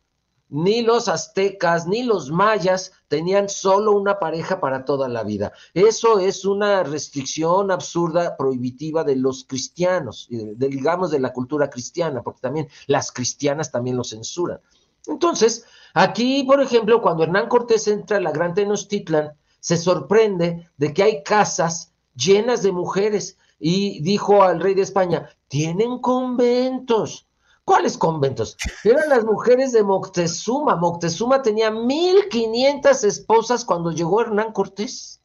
[0.49, 5.53] ni los aztecas, ni los mayas tenían solo una pareja para toda la vida.
[5.75, 12.41] Eso es una restricción absurda, prohibitiva de los cristianos, digamos de la cultura cristiana, porque
[12.41, 14.59] también las cristianas también lo censuran.
[15.07, 20.93] Entonces, aquí, por ejemplo, cuando Hernán Cortés entra a la Gran Tenochtitlan, se sorprende de
[20.93, 27.29] que hay casas llenas de mujeres y dijo al rey de España, tienen conventos.
[27.65, 28.57] ¿Cuáles conventos?
[28.85, 30.77] Eran las mujeres de Moctezuma.
[30.77, 35.21] Moctezuma tenía 1500 esposas cuando llegó Hernán Cortés,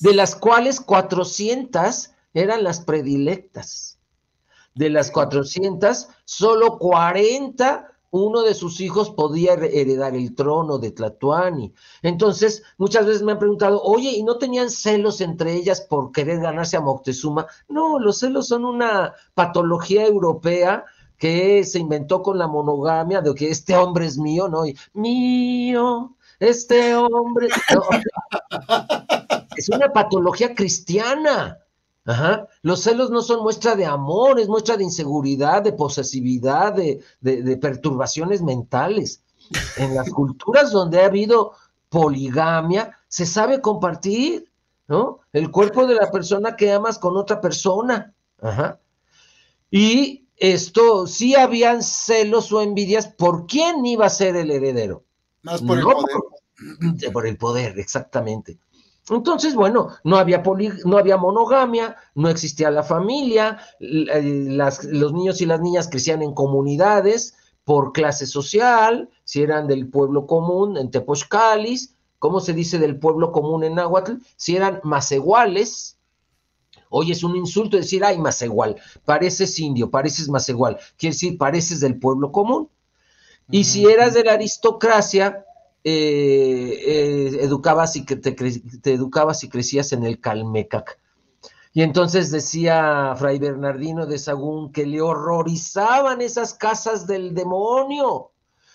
[0.00, 3.98] de las cuales 400 eran las predilectas.
[4.74, 11.72] De las 400, solo 40 uno de sus hijos podía heredar el trono de Tlatuani.
[12.02, 16.40] Entonces, muchas veces me han preguntado, oye, ¿y no tenían celos entre ellas por querer
[16.40, 17.46] ganarse a Moctezuma?
[17.68, 20.84] No, los celos son una patología europea
[21.18, 24.66] que se inventó con la monogamia de que este hombre es mío, ¿no?
[24.66, 27.48] Y, mío, este hombre.
[29.56, 31.58] es una patología cristiana.
[32.06, 32.48] Ajá.
[32.62, 37.56] Los celos no son muestra de amor, es muestra de inseguridad, de posesividad, de, de,
[37.56, 39.22] perturbaciones mentales.
[39.76, 41.52] En las culturas donde ha habido
[41.88, 44.50] poligamia, se sabe compartir,
[44.86, 45.20] ¿no?
[45.32, 48.14] El cuerpo de la persona que amas con otra persona.
[48.40, 48.78] Ajá.
[49.70, 55.04] Y esto, sí habían celos o envidias por quién iba a ser el heredero.
[55.42, 56.16] Más por el poder.
[57.12, 58.58] por el poder, exactamente.
[59.08, 60.42] Entonces, bueno, no había,
[60.84, 64.48] no había monogamia, no existía la familia, eh,
[64.84, 67.34] los niños y las niñas crecían en comunidades
[67.64, 73.32] por clase social, si eran del pueblo común en Tepochcalis, ¿cómo se dice del pueblo
[73.32, 74.14] común en Nahuatl?
[74.36, 75.98] Si eran maseguales,
[76.88, 81.98] hoy es un insulto decir, ay, masegual, pareces indio, pareces masegual, quiere decir, pareces del
[81.98, 82.68] pueblo común.
[83.50, 85.44] Y si eras de la aristocracia,
[85.82, 88.36] eh, eh, educabas y que te,
[88.92, 90.98] educabas y crecías en el Calmecac.
[91.72, 98.32] Y entonces decía Fray Bernardino de Sagún que le horrorizaban esas casas del demonio,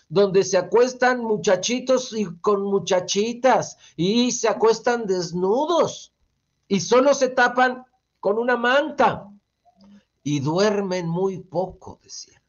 [0.08, 6.14] donde se acuestan muchachitos y con muchachitas y se acuestan desnudos
[6.68, 7.86] y solo se tapan
[8.20, 9.30] con una manta
[10.24, 12.42] y duermen muy poco, decía.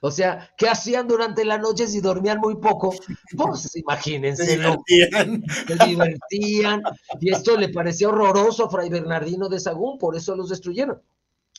[0.00, 2.94] O sea, ¿qué hacían durante la noche si dormían muy poco?
[3.36, 4.44] Pues imagínense.
[4.44, 5.44] Se divertían.
[5.66, 6.82] Se divertían.
[7.20, 11.02] Y esto le pareció horroroso a Fray Bernardino de Sagún, por eso los destruyeron.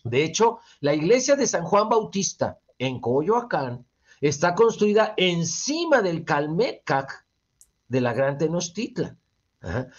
[0.04, 3.86] De hecho, la iglesia de San Juan Bautista en Coyoacán
[4.22, 7.26] está construida encima del Calmecac
[7.88, 9.18] de la Gran Tenochtitlan.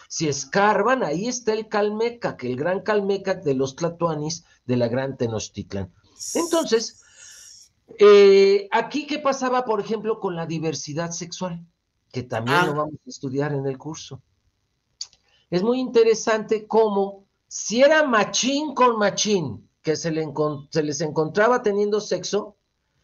[0.09, 5.17] Si escarban, ahí está el Calmecac, el gran Calmecac de los Tlatuanis de la Gran
[5.17, 5.93] Tenochtitlan.
[6.35, 7.03] Entonces,
[7.99, 11.65] eh, aquí, ¿qué pasaba, por ejemplo, con la diversidad sexual?
[12.13, 12.77] Que también lo ah.
[12.77, 14.23] vamos a estudiar en el curso.
[15.51, 20.13] Es muy interesante cómo, si era machín con machín, que se,
[20.71, 22.57] se les encontraba teniendo sexo,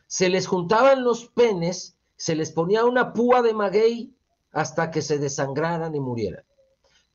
[0.07, 4.17] se les juntaban los penes, se les ponía una púa de maguey
[4.53, 6.45] hasta que se desangraran y murieran.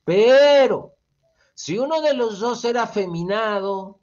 [0.03, 0.93] Pero,
[1.53, 3.99] si uno de los dos era afeminado,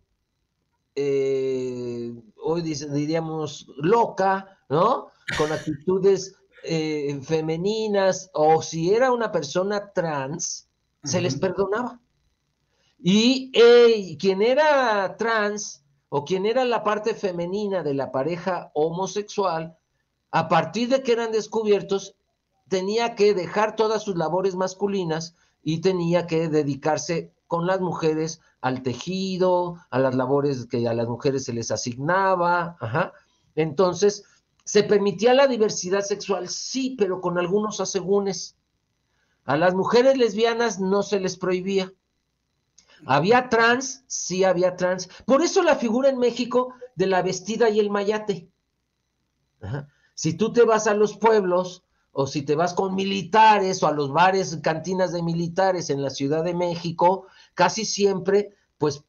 [0.95, 2.13] eh,
[2.45, 5.09] hoy diríamos loca, ¿no?
[5.37, 10.69] Con actitudes eh, femeninas, o si era una persona trans,
[11.03, 12.01] se les perdonaba.
[12.99, 19.77] Y quien era trans, o quien era la parte femenina de la pareja homosexual,
[20.31, 22.17] a partir de que eran descubiertos,
[22.69, 28.83] tenía que dejar todas sus labores masculinas y tenía que dedicarse con las mujeres al
[28.83, 32.77] tejido, a las labores que a las mujeres se les asignaba.
[33.55, 34.25] Entonces,
[34.65, 36.49] ¿se permitía la diversidad sexual?
[36.49, 38.57] Sí, pero con algunos asegúnes.
[39.45, 41.93] A las mujeres lesbianas no se les prohibía.
[43.07, 44.05] ¿Había trans?
[44.07, 45.09] Sí, había trans.
[45.27, 48.49] Por eso la figura en México de la vestida y el mayate.
[50.15, 51.85] Si tú te vas a los pueblos
[52.15, 56.11] o si te vas con militares o a los bares, cantinas de militares en la
[56.11, 59.05] Ciudad de México, casi siempre, pues,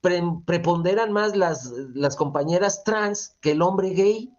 [0.00, 4.32] preponderan más las, las compañeras trans que el hombre gay.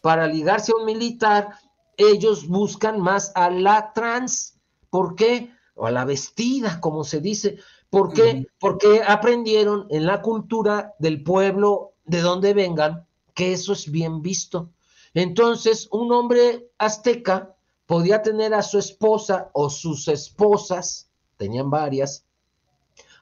[0.00, 1.50] Para ligarse a un militar,
[1.98, 4.58] ellos buscan más a la trans.
[4.88, 5.52] ¿Por qué?
[5.74, 7.58] O a la vestida, como se dice.
[7.90, 8.46] ¿Por qué?
[8.58, 14.70] Porque aprendieron en la cultura del pueblo de donde vengan que eso es bien visto.
[15.18, 17.56] Entonces, un hombre azteca
[17.86, 22.24] podía tener a su esposa o sus esposas, tenían varias,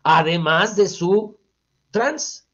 [0.03, 1.39] además de su
[1.91, 2.47] trans,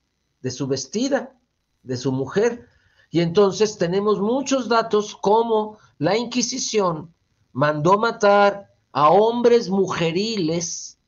[0.43, 1.37] de su vestida,
[1.83, 2.69] de su mujer.
[3.11, 7.13] Y entonces tenemos muchos datos como la Inquisición
[7.53, 11.01] mandó matar a hombres mujeriles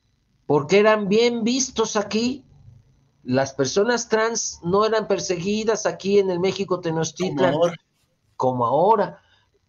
[0.47, 2.45] porque eran bien vistos aquí.
[3.23, 7.55] Las personas trans no eran perseguidas aquí en el México Tenochtitlan
[8.37, 9.21] como ahora.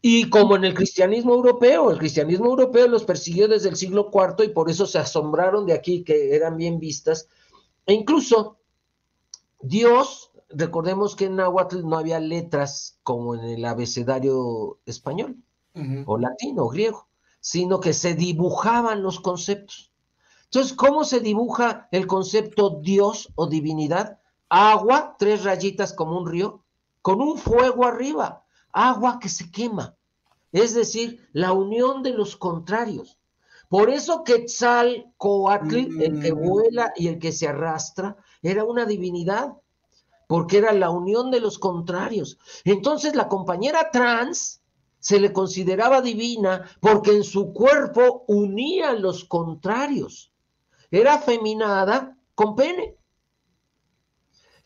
[0.07, 4.45] Y como en el cristianismo europeo, el cristianismo europeo los persiguió desde el siglo IV
[4.45, 7.27] y por eso se asombraron de aquí que eran bien vistas.
[7.87, 8.59] E incluso
[9.59, 15.37] Dios, recordemos que en Nahuatl no había letras como en el abecedario español
[16.05, 17.07] o latino o griego,
[17.39, 19.91] sino que se dibujaban los conceptos.
[20.43, 24.19] Entonces, ¿cómo se dibuja el concepto Dios o divinidad?
[24.49, 26.63] Agua, tres rayitas como un río,
[27.01, 28.44] con un fuego arriba
[28.75, 29.95] agua que se quema,
[30.51, 33.17] es decir, la unión de los contrarios.
[33.69, 39.53] Por eso Quetzalcoatl, el que vuela y el que se arrastra, era una divinidad,
[40.27, 42.37] porque era la unión de los contrarios.
[42.63, 44.61] Entonces la compañera trans
[44.99, 50.33] se le consideraba divina porque en su cuerpo unía los contrarios.
[50.91, 52.97] Era feminada con pene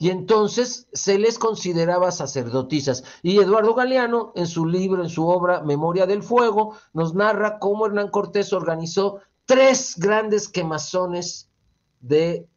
[0.02, 3.04] y entonces se les consideraba sacerdotisas.
[3.22, 7.86] Y Eduardo Galeano, en su libro, en su obra Memoria del Fuego, nos narra cómo
[7.86, 11.52] Hernán Cortés organizó tres grandes quemazones
[12.00, 12.47] de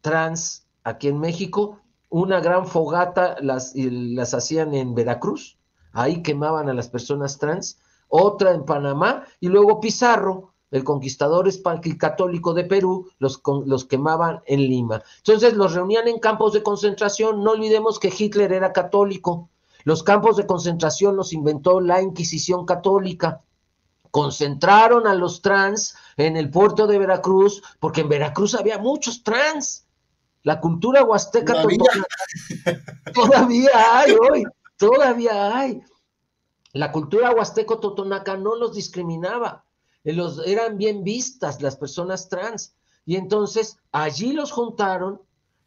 [0.00, 1.80] trans aquí en México.
[2.08, 5.58] Una gran fogata las, las hacían en Veracruz,
[5.92, 11.48] ahí quemaban a las personas trans, otra en Panamá, y luego Pizarro el conquistador
[11.98, 15.02] católico de Perú, los, los quemaban en Lima.
[15.18, 17.44] Entonces los reunían en campos de concentración.
[17.44, 19.48] No olvidemos que Hitler era católico.
[19.84, 23.42] Los campos de concentración los inventó la Inquisición católica.
[24.10, 29.86] Concentraron a los trans en el puerto de Veracruz, porque en Veracruz había muchos trans.
[30.42, 31.54] La cultura huasteca
[33.14, 34.44] todavía hay hoy,
[34.76, 35.82] todavía hay.
[36.72, 39.65] La cultura huasteco totonaca no los discriminaba
[40.06, 42.74] eran bien vistas las personas trans.
[43.04, 45.20] Y entonces allí los juntaron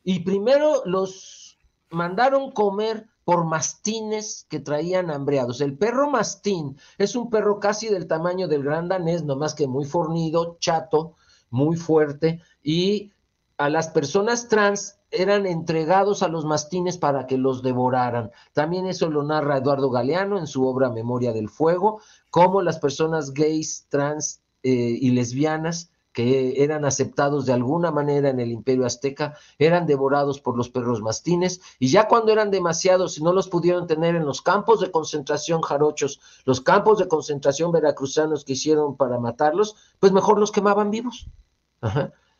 [0.03, 1.57] y primero los
[1.89, 5.61] mandaron comer por mastines que traían hambreados.
[5.61, 9.85] El perro mastín es un perro casi del tamaño del gran danés, nomás que muy
[9.85, 11.15] fornido, chato,
[11.51, 13.11] muy fuerte, y
[13.59, 18.31] a las personas trans eran entregados a los mastines para que los devoraran.
[18.53, 22.01] También eso lo narra Eduardo Galeano en su obra Memoria del Fuego,
[22.31, 28.39] cómo las personas gays, trans eh, y lesbianas que eran aceptados de alguna manera en
[28.39, 33.23] el imperio azteca, eran devorados por los perros mastines, y ya cuando eran demasiados y
[33.23, 38.43] no los pudieron tener en los campos de concentración jarochos, los campos de concentración veracruzanos
[38.43, 41.27] que hicieron para matarlos, pues mejor los quemaban vivos.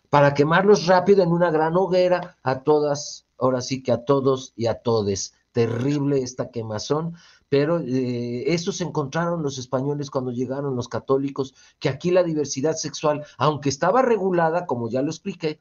[0.10, 4.68] Para quemarlos rápido en una gran hoguera a todas, ahora sí que a todos y
[4.68, 5.34] a todes.
[5.52, 7.16] Terrible esta quemazón
[7.50, 12.76] pero eh, eso se encontraron los españoles cuando llegaron los católicos, que aquí la diversidad
[12.76, 15.60] sexual, aunque estaba regulada, como ya lo expliqué,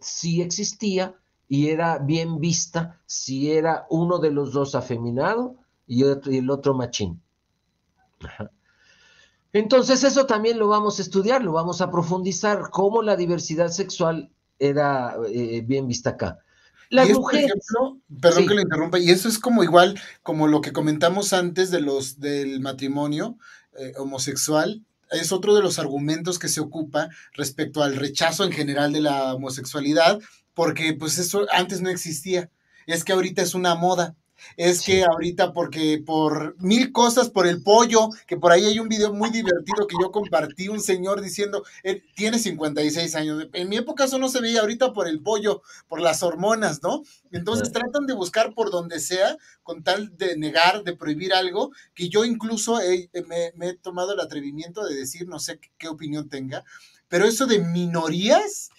[0.00, 1.14] sí existía
[1.48, 5.54] y era bien vista si era uno de los dos afeminado
[5.86, 7.22] y, el otro machín.
[9.52, 14.30] Entonces eso también lo vamos a estudiar, lo vamos a profundizar, cómo la diversidad sexual
[14.58, 16.38] era eh, bien vista acá.
[16.90, 17.52] Las mujeres.
[18.20, 21.80] perdón que le interrumpa, y eso es como igual, como lo que comentamos antes de
[21.80, 23.38] los del matrimonio
[23.78, 28.92] eh, homosexual, es otro de los argumentos que se ocupa respecto al rechazo en general
[28.92, 30.20] de la homosexualidad,
[30.54, 32.50] porque pues eso antes no existía.
[32.86, 34.16] Es que ahorita es una moda
[34.56, 38.88] es que ahorita porque por mil cosas, por el pollo, que por ahí hay un
[38.88, 43.76] video muy divertido que yo compartí, un señor diciendo, él tiene 56 años, en mi
[43.76, 47.02] época eso no se veía, ahorita por el pollo, por las hormonas, ¿no?
[47.32, 52.08] Entonces tratan de buscar por donde sea, con tal de negar, de prohibir algo, que
[52.08, 52.78] yo incluso
[53.26, 56.64] me, he tomado el atrevimiento de decir, no sé qué opinión tenga,
[57.08, 58.70] pero eso de minorías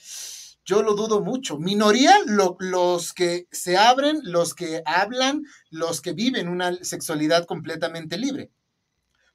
[0.66, 1.58] yo lo dudo mucho.
[1.58, 8.52] Minoría, los que se abren, los que hablan, los que viven una sexualidad completamente libre.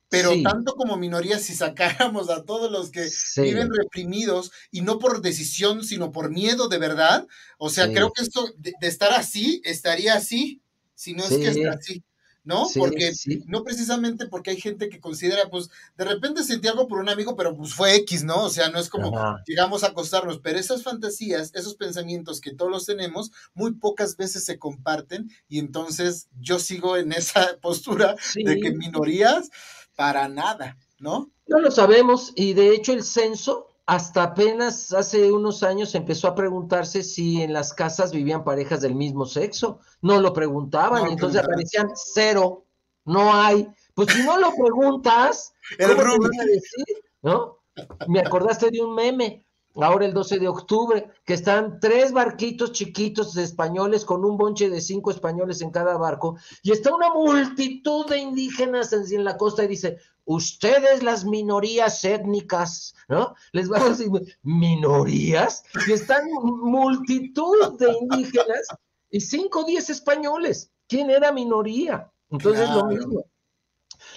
[0.08, 3.08] Pero tanto como minoría, si sacáramos a todos los que
[3.42, 7.26] viven reprimidos y no por decisión, sino por miedo de verdad,
[7.58, 10.62] o sea, creo que esto de, estar así, estaría así,
[10.94, 12.04] si no es que está así.
[12.46, 12.68] ¿No?
[12.78, 13.12] porque
[13.46, 15.68] no precisamente porque hay gente que considera, pues,
[15.98, 18.44] de repente sentí algo por un amigo, pero pues fue X, ¿no?
[18.44, 19.12] O sea, no es como
[19.46, 24.58] llegamos a acostarnos, pero esas fantasías, esos pensamientos que todos tenemos, muy pocas veces se
[24.60, 29.50] comparten y entonces yo sigo en esa postura de que minorías,
[29.96, 31.30] para nada, ¿no?
[31.48, 36.34] No lo sabemos y de hecho el censo hasta apenas hace unos años empezó a
[36.34, 39.78] preguntarse si en las casas vivían parejas del mismo sexo.
[40.02, 42.64] No lo preguntaban, entonces aparecían cero,
[43.04, 43.68] no hay.
[43.94, 46.84] Pues si no lo preguntas, ¿cómo te van a decir?
[47.22, 47.60] ¿No?
[48.08, 53.34] Me acordaste de un meme, ahora el 12 de octubre, que están tres barquitos chiquitos
[53.34, 58.06] de españoles con un bonche de cinco españoles en cada barco, y está una multitud
[58.06, 63.34] de indígenas en la costa y dice, ustedes las minorías étnicas, ¿no?
[63.52, 68.66] Les vamos a decir, minorías, y están multitud de indígenas
[69.10, 70.70] y cinco o diez españoles.
[70.86, 72.12] ¿Quién era minoría?
[72.30, 73.24] Entonces lo mismo.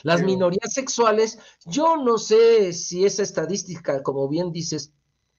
[0.04, 4.92] Las minorías sexuales, yo no sé si esa estadística, como bien dices,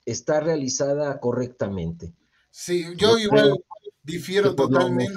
[0.04, 2.14] está realizada correctamente.
[2.50, 3.62] Sí, yo igual
[4.10, 5.14] difiero totalmente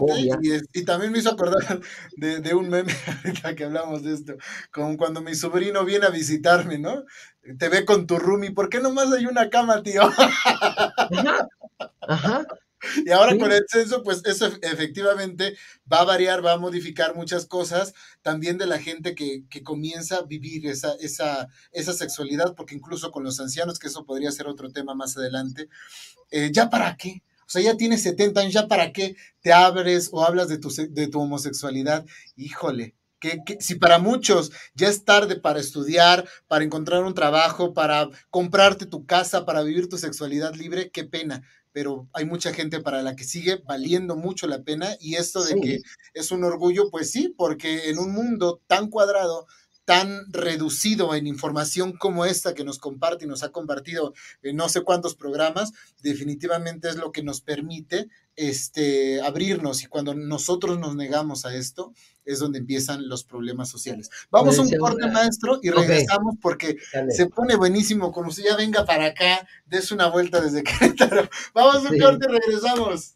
[0.73, 1.81] y, también me hizo acordar
[2.17, 2.93] de, un meme
[3.25, 4.35] ahorita que hablamos de esto,
[4.71, 7.03] como cuando mi sobrino viene a visitarme, ¿no?
[7.57, 10.03] Te ve con tu roomie, ¿por qué nomás hay una cama, tío?
[12.01, 12.45] Ajá.
[13.05, 15.55] Y ahora con el censo, pues eso efectivamente
[15.91, 20.23] va a variar, va a modificar muchas cosas también de la gente que, comienza a
[20.23, 24.69] vivir esa, esa, esa, sexualidad, porque incluso con los ancianos, que eso podría ser otro
[24.69, 25.69] tema más adelante,
[26.31, 27.23] eh, ¿ya para qué?
[27.45, 30.69] O sea, ya tienes 70 años, ¿ya para qué te abres o hablas de tu,
[30.69, 32.05] de tu homosexualidad?
[32.35, 32.95] Híjole,
[33.45, 38.85] que, si para muchos ya es tarde para estudiar, para encontrar un trabajo, para comprarte
[38.85, 41.43] tu casa, para vivir tu sexualidad libre, qué pena.
[41.71, 45.59] Pero hay mucha gente para la que sigue valiendo mucho la pena y esto de
[45.59, 45.79] que
[46.13, 49.47] es un orgullo, pues sí, porque en un mundo tan cuadrado,
[49.85, 54.69] tan reducido en información como esta que nos comparte y nos ha compartido en no
[54.69, 55.71] sé cuántos programas,
[56.01, 61.93] definitivamente es lo que nos permite este, abrirnos y cuando nosotros nos negamos a esto
[62.25, 64.09] es donde empiezan los problemas sociales.
[64.31, 66.77] Vamos a un corte, maestro, y regresamos porque
[67.09, 68.11] se pone buenísimo.
[68.11, 71.29] Como si ya venga para acá, des una vuelta desde Querétaro.
[71.53, 73.15] Vamos a un corte y regresamos.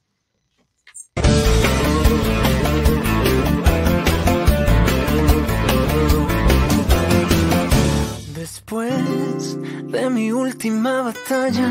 [8.49, 9.57] Después
[9.91, 11.69] de mi última batalla,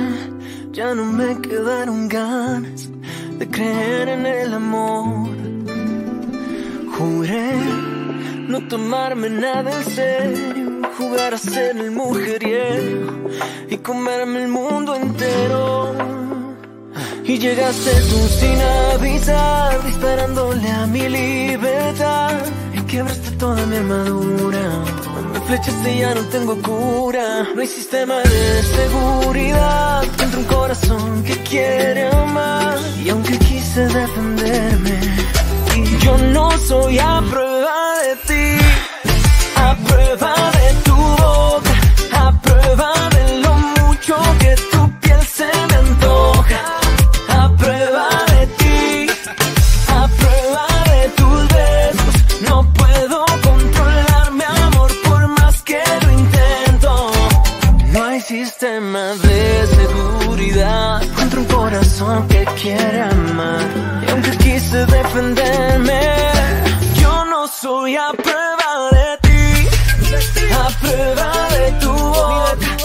[0.72, 2.90] ya no me quedaron ganas
[3.38, 5.30] de creer en el amor.
[6.94, 7.54] Juré
[8.48, 13.30] no tomarme nada en serio, jugar a ser el mujeriego
[13.70, 15.94] y comerme el mundo entero.
[17.24, 18.60] Y llegaste tú sin
[18.92, 22.36] avisar, disparándole a mi libertad.
[22.74, 25.06] Y quebraste toda mi armadura.
[25.48, 27.46] Me flechaste ya no tengo cura.
[27.54, 32.76] No hay sistema de seguridad dentro un corazón que quiere amar.
[33.04, 34.98] Y aunque quise defenderme,
[35.76, 38.58] y yo no soy a prueba de ti,
[39.54, 40.35] a prueba
[62.66, 63.64] quiere amar.
[64.04, 66.00] Y aunque quise defenderme,
[67.00, 69.68] yo no soy a prueba de ti,
[70.62, 72.75] a prueba de tu boca,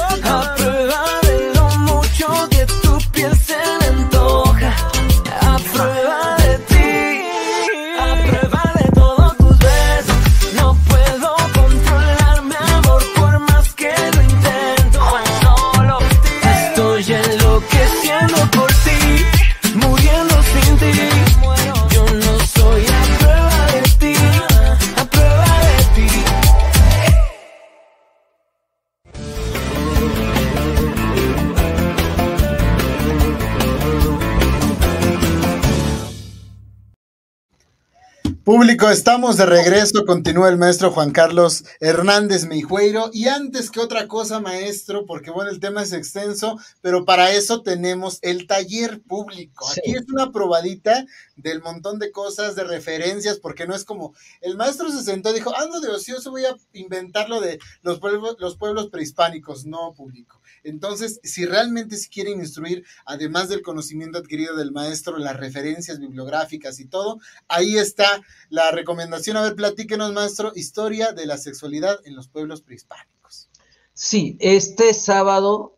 [38.62, 40.06] Público, estamos de regreso.
[40.06, 43.10] Continúa el maestro Juan Carlos Hernández Meijueiro.
[43.12, 47.64] Y antes que otra cosa, maestro, porque bueno, el tema es extenso, pero para eso
[47.64, 49.68] tenemos el taller público.
[49.68, 49.80] Sí.
[49.80, 51.08] Aquí es una probadita
[51.38, 55.40] del montón de cosas, de referencias, porque no es como el maestro se sentó y
[55.40, 59.66] dijo, ando de ocioso, voy a inventar lo de los pueblos, los pueblos prehispánicos.
[59.66, 60.40] No, público.
[60.64, 66.80] Entonces, si realmente se quieren instruir, además del conocimiento adquirido del maestro, las referencias bibliográficas
[66.80, 68.08] y todo, ahí está
[68.50, 69.38] la recomendación.
[69.38, 73.50] A ver, platíquenos, maestro, historia de la sexualidad en los pueblos prehispánicos.
[73.94, 75.78] Sí, este sábado,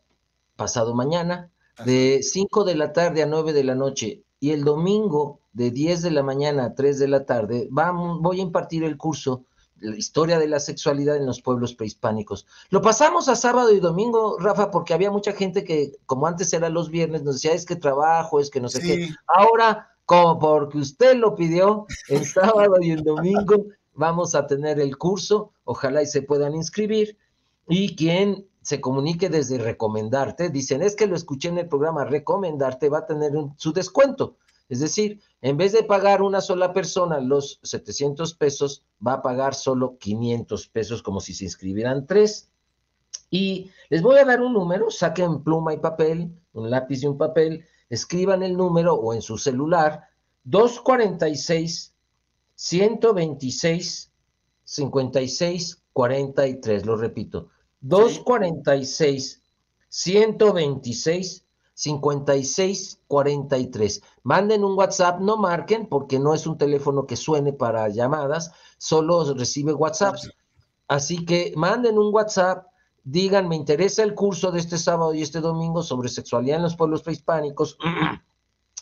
[0.56, 1.52] pasado mañana,
[1.86, 6.02] de 5 de la tarde a 9 de la noche y el domingo de 10
[6.02, 9.46] de la mañana a 3 de la tarde, vamos, voy a impartir el curso
[9.84, 12.46] la historia de la sexualidad en los pueblos prehispánicos.
[12.70, 16.70] Lo pasamos a sábado y domingo, Rafa, porque había mucha gente que, como antes era
[16.70, 19.10] los viernes, nos decía, es que trabajo, es que no sé qué.
[19.28, 22.24] Ahora, como porque usted lo pidió, en
[22.70, 27.18] sábado y el domingo vamos a tener el curso, ojalá y se puedan inscribir.
[27.68, 32.88] Y quien se comunique desde recomendarte, dicen, es que lo escuché en el programa, recomendarte
[32.90, 34.38] va a tener un- su descuento.
[34.70, 39.54] Es decir, en vez de pagar una sola persona los 700 pesos, va a pagar
[39.56, 42.50] solo 500 pesos, como si se inscribieran tres.
[43.30, 47.18] Y les voy a dar un número, saquen pluma y papel, un lápiz y un
[47.18, 50.08] papel, escriban el número o en su celular,
[50.46, 51.94] 246
[52.56, 54.12] 126
[54.64, 57.50] 56 43, lo repito,
[57.82, 59.44] 246
[61.76, 64.02] 126 56 43.
[64.24, 69.34] Manden un WhatsApp, no marquen porque no es un teléfono que suene para llamadas, solo
[69.34, 70.30] recibe WhatsApps.
[70.88, 72.68] Así que manden un WhatsApp,
[73.04, 76.76] digan, me interesa el curso de este sábado y este domingo sobre sexualidad en los
[76.76, 77.78] pueblos prehispánicos.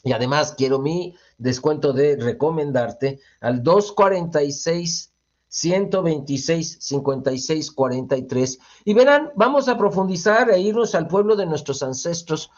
[0.04, 5.14] Y además quiero mi descuento de recomendarte al 246
[5.48, 8.60] 126 56 43.
[8.86, 12.50] Y verán, vamos a profundizar e irnos al pueblo de nuestros ancestros,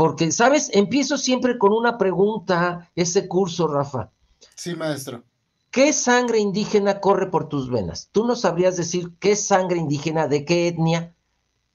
[0.00, 0.70] porque, ¿sabes?
[0.72, 4.10] Empiezo siempre con una pregunta, ese curso, Rafa.
[4.54, 5.24] sí, maestro.
[5.70, 8.08] ¿Qué sangre indígena corre por tus venas?
[8.10, 11.14] ¿Tú no sabrías decir qué sangre indígena, de qué etnia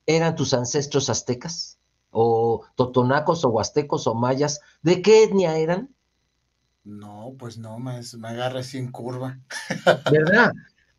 [0.07, 1.77] eran tus ancestros aztecas?
[2.09, 4.59] ¿O totonacos o huastecos o mayas?
[4.81, 5.93] ¿De qué etnia eran?
[6.83, 9.37] No, pues no, maestro, me agarra así en curva.
[10.11, 10.51] ¿Verdad?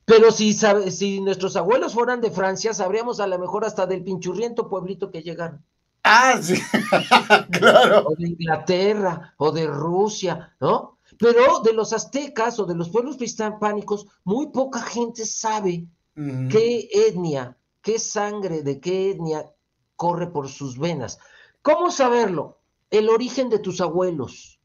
[0.05, 4.69] Pero si, si nuestros abuelos fueran de Francia, sabríamos a lo mejor hasta del pinchurriento
[4.69, 5.65] pueblito que llegaron.
[6.09, 6.55] Ah, sí,
[7.51, 8.07] claro.
[8.07, 10.99] O de Inglaterra, o de Rusia, ¿no?
[11.19, 17.57] Pero de los aztecas o de los pueblos prehispánicos, muy poca gente sabe qué etnia,
[17.83, 19.53] qué sangre de qué etnia
[19.97, 21.19] corre por sus venas.
[21.61, 22.61] ¿Cómo saberlo?
[22.91, 24.61] El origen de tus abuelos.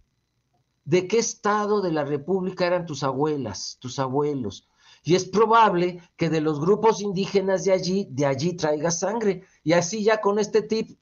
[0.85, 4.67] ¿De qué estado de la República eran tus abuelas, tus abuelos?
[5.03, 9.43] Y es probable que de los grupos indígenas de allí, de allí traigas sangre.
[9.63, 10.99] Y así ya con este tip,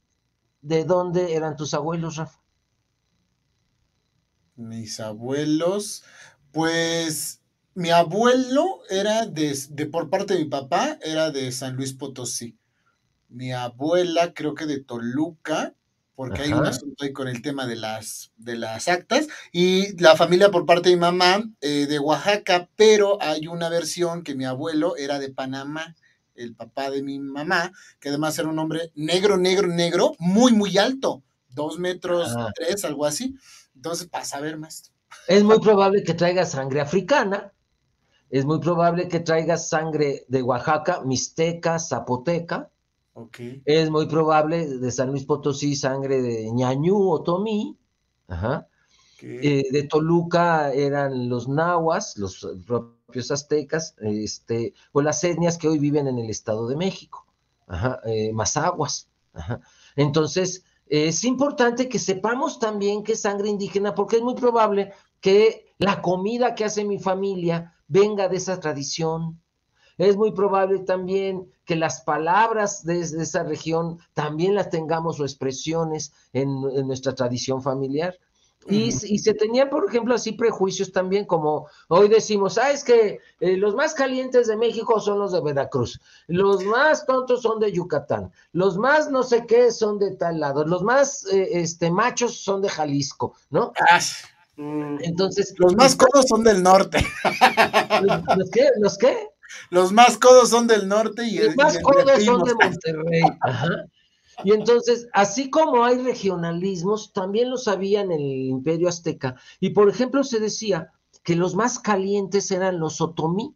[0.62, 2.40] ¿de dónde eran tus abuelos, Rafa?
[4.56, 6.04] Mis abuelos,
[6.52, 7.42] pues
[7.76, 12.58] mi abuelo era de, de por parte de mi papá, era de San Luis Potosí.
[13.30, 15.76] Mi abuela creo que de Toluca,
[16.16, 20.18] porque hay un asunto ahí con el tema de las, de las actas, y la
[20.18, 24.44] familia por parte de mi mamá eh, de Oaxaca, pero hay una versión que mi
[24.44, 25.96] abuelo era de Panamá,
[26.40, 30.78] el papá de mi mamá, que además era un hombre negro, negro, negro, muy, muy
[30.78, 33.36] alto, dos metros tres, algo así.
[33.76, 34.92] Entonces, para saber más.
[35.28, 37.54] Es muy probable que traiga sangre africana,
[38.30, 42.70] es muy probable que traiga sangre de Oaxaca, mixteca, zapoteca.
[43.66, 47.78] Es muy probable de San Luis Potosí sangre de ñañú o tomí.
[49.22, 52.99] Eh, de Toluca eran los nahuas, los propios
[53.32, 57.26] aztecas, este, o las etnias que hoy viven en el Estado de México,
[57.68, 59.10] Ajá, eh, Mazaguas.
[59.96, 64.92] Entonces, es importante que sepamos también que sangre indígena, porque es muy probable
[65.22, 69.40] que la comida que hace mi familia venga de esa tradición.
[69.98, 76.14] Es muy probable también que las palabras de, esa región también las tengamos o expresiones
[76.34, 78.18] en, nuestra tradición familiar.
[78.68, 83.58] Y, se tenían, por ejemplo, así prejuicios también, como hoy decimos, ah, es que eh,
[83.58, 88.32] los más calientes de México son los de Veracruz, los más tontos son de Yucatán,
[88.52, 92.62] los más no sé qué son de tal lado, los más eh, este, machos son
[92.62, 93.74] de Jalisco, ¿no?
[93.90, 94.00] Ah,
[94.60, 96.98] Mm, entonces, los más codos son del norte.
[98.38, 98.68] ¿Los, qué?
[98.78, 99.30] ¿Los qué?
[99.70, 103.22] Los más codos son del norte y los más codos son de Monterrey.
[104.44, 109.36] Y entonces, así como hay regionalismos, también los había en el Imperio Azteca.
[109.60, 110.92] Y por ejemplo, se decía
[111.24, 113.56] que los más calientes eran los otomí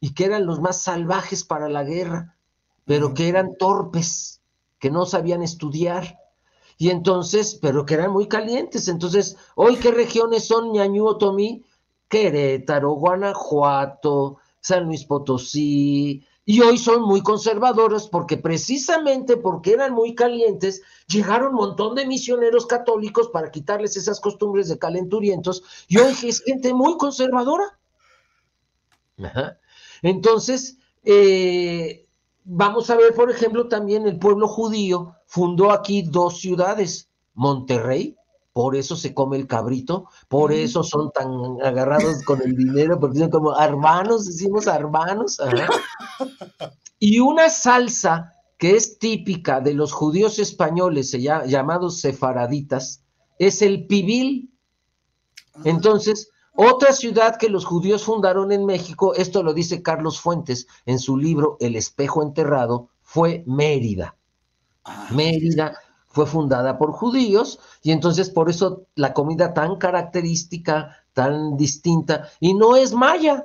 [0.00, 2.36] y que eran los más salvajes para la guerra,
[2.84, 4.40] pero que eran torpes,
[4.78, 6.18] que no sabían estudiar
[6.78, 8.88] y entonces, pero que eran muy calientes.
[8.88, 11.64] Entonces, hoy, ¿qué regiones son Ñañú Otomí?
[12.08, 20.14] Querétaro, Guanajuato, San Luis Potosí, y hoy son muy conservadores porque precisamente porque eran muy
[20.14, 26.14] calientes, llegaron un montón de misioneros católicos para quitarles esas costumbres de calenturientos, y hoy
[26.22, 27.78] es gente muy conservadora.
[30.02, 32.06] Entonces, eh,
[32.44, 38.15] vamos a ver, por ejemplo, también el pueblo judío fundó aquí dos ciudades, Monterrey,
[38.56, 41.28] por eso se come el cabrito, por eso son tan
[41.62, 45.38] agarrados con el dinero, porque son como hermanos, decimos hermanos,
[46.98, 53.02] y una salsa que es típica de los judíos españoles, llamados sefaraditas,
[53.38, 54.50] es el pibil.
[55.52, 55.60] Ah.
[55.64, 60.98] Entonces, otra ciudad que los judíos fundaron en México, esto lo dice Carlos Fuentes en
[60.98, 64.16] su libro El espejo enterrado, fue Mérida.
[64.82, 65.76] Ah, Mérida
[66.16, 72.54] fue fundada por judíos y entonces por eso la comida tan característica, tan distinta, y
[72.54, 73.44] no es maya,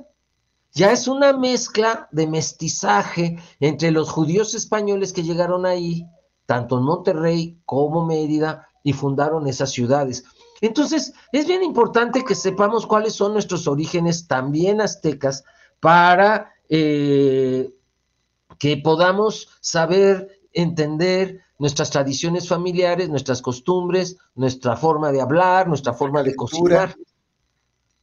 [0.71, 6.07] ya es una mezcla de mestizaje entre los judíos españoles que llegaron ahí,
[6.45, 10.23] tanto en Monterrey como Mérida, y fundaron esas ciudades.
[10.61, 15.43] Entonces, es bien importante que sepamos cuáles son nuestros orígenes también aztecas
[15.81, 17.69] para eh,
[18.57, 26.23] que podamos saber, entender nuestras tradiciones familiares, nuestras costumbres, nuestra forma de hablar, nuestra forma
[26.23, 26.95] de cocinar.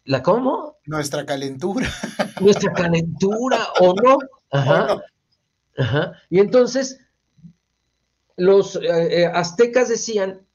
[0.05, 0.77] ¿La cómo?
[0.87, 1.91] Nuestra calentura.
[2.41, 4.19] Nuestra calentura, ¿o no?
[4.53, 5.03] Ajá.
[5.77, 6.13] Ajá.
[6.31, 7.01] Y entonces,
[8.37, 10.47] los eh, eh, aztecas decían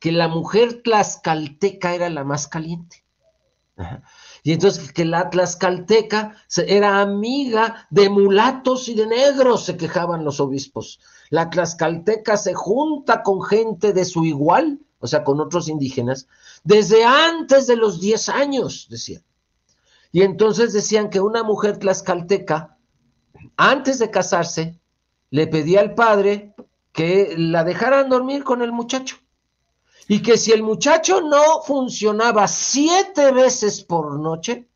[0.00, 3.04] que la mujer tlaxcalteca era la más caliente.
[4.42, 10.40] Y entonces que la tlaxcalteca era amiga de mulatos y de negros, se quejaban los
[10.40, 10.98] obispos.
[11.30, 16.26] La tlaxcalteca se junta con gente de su igual, o sea, con otros indígenas,
[16.62, 19.22] desde antes de los 10 años, decían.
[20.12, 22.78] Y entonces decían que una mujer tlaxcalteca,
[23.56, 24.78] antes de casarse,
[25.30, 26.54] le pedía al padre
[26.92, 29.16] que la dejaran dormir con el muchacho.
[30.06, 34.68] Y que si el muchacho no funcionaba siete veces por noche,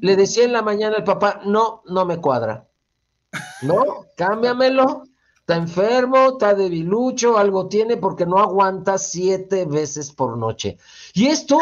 [0.00, 2.68] le decía en la mañana al papá, no, no me cuadra.
[3.62, 5.04] No, cámbiamelo.
[5.46, 10.76] Está enfermo, está debilucho, algo tiene porque no aguanta siete veces por noche.
[11.14, 11.60] Y esto,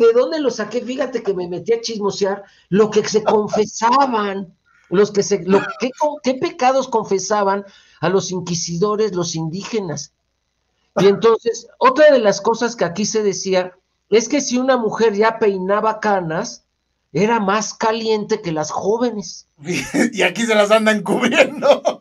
[0.00, 0.80] ¿de dónde lo saqué?
[0.80, 4.52] Fíjate que me metí a chismosear lo que se confesaban,
[4.88, 5.90] los que se, ¿qué,
[6.24, 7.64] qué pecados confesaban
[8.00, 10.12] a los inquisidores, los indígenas.
[10.96, 13.78] Y entonces, otra de las cosas que aquí se decía
[14.10, 16.64] es que si una mujer ya peinaba canas,
[17.12, 19.46] era más caliente que las jóvenes.
[20.12, 22.00] Y aquí se las andan cubriendo.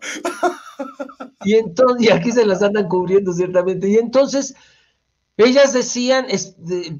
[1.44, 3.90] Y entonces, y aquí se las andan cubriendo, ciertamente.
[3.90, 4.56] Y entonces,
[5.38, 6.28] ellas decían,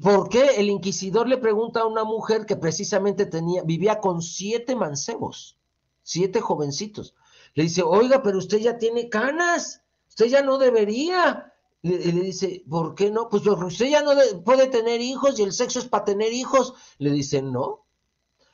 [0.02, 4.74] ¿por qué el inquisidor le pregunta a una mujer que precisamente tenía, vivía con siete
[4.74, 5.58] mancebos,
[6.02, 7.14] siete jovencitos?
[7.54, 12.64] Le dice, oiga, pero usted ya tiene canas, usted ya no debería le, le dice,
[12.68, 13.28] ¿por qué no?
[13.28, 14.12] Pues usted ya no
[14.44, 16.74] puede tener hijos y el sexo es para tener hijos.
[16.98, 17.84] Le dice, no.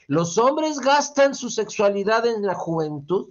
[0.06, 3.30] Los hombres gastan su sexualidad en la juventud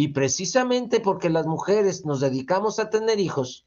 [0.00, 3.66] y precisamente porque las mujeres nos dedicamos a tener hijos,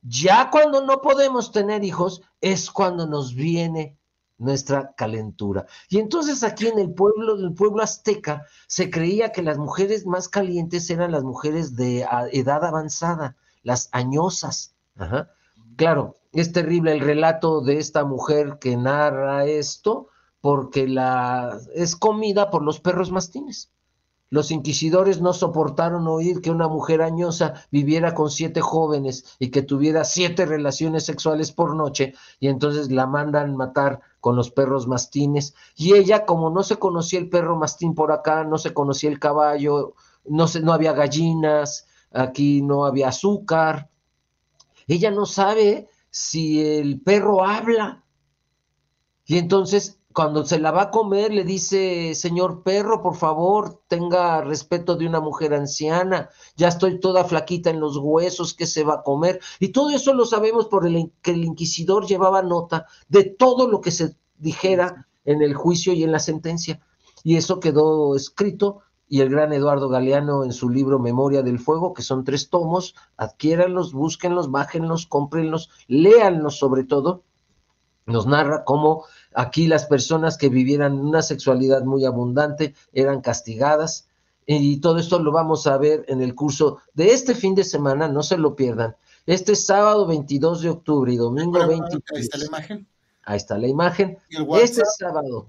[0.00, 3.98] ya cuando no podemos tener hijos es cuando nos viene
[4.38, 5.66] nuestra calentura.
[5.90, 10.30] Y entonces aquí en el pueblo, el pueblo azteca, se creía que las mujeres más
[10.30, 14.74] calientes eran las mujeres de edad avanzada, las añosas.
[15.76, 20.08] Claro, es terrible el relato de esta mujer que narra esto,
[20.40, 23.73] porque la es comida por los perros mastines.
[24.34, 29.62] Los inquisidores no soportaron oír que una mujer añosa viviera con siete jóvenes y que
[29.62, 35.54] tuviera siete relaciones sexuales por noche, y entonces la mandan matar con los perros mastines.
[35.76, 39.20] Y ella, como no se conocía el perro mastín por acá, no se conocía el
[39.20, 43.88] caballo, no, se, no había gallinas, aquí no había azúcar,
[44.88, 48.02] ella no sabe si el perro habla.
[49.26, 54.40] Y entonces cuando se la va a comer, le dice, señor perro, por favor, tenga
[54.42, 58.94] respeto de una mujer anciana, ya estoy toda flaquita en los huesos, ¿qué se va
[58.94, 59.40] a comer?
[59.58, 63.80] Y todo eso lo sabemos por el que el inquisidor llevaba nota de todo lo
[63.80, 66.80] que se dijera en el juicio y en la sentencia.
[67.24, 71.92] Y eso quedó escrito y el gran Eduardo Galeano en su libro Memoria del Fuego,
[71.92, 77.24] que son tres tomos, adquiéranlos, búsquenlos, bájenlos, cómprenlos, léanlos sobre todo,
[78.06, 79.04] nos narra cómo
[79.34, 84.08] aquí las personas que vivieran una sexualidad muy abundante eran castigadas
[84.46, 88.08] y todo esto lo vamos a ver en el curso de este fin de semana,
[88.08, 88.96] no se lo pierdan.
[89.26, 92.02] Este sábado 22 de octubre y domingo 23.
[92.14, 92.86] Ahí está la imagen.
[93.22, 94.18] Ahí está la imagen.
[94.60, 95.48] este sábado.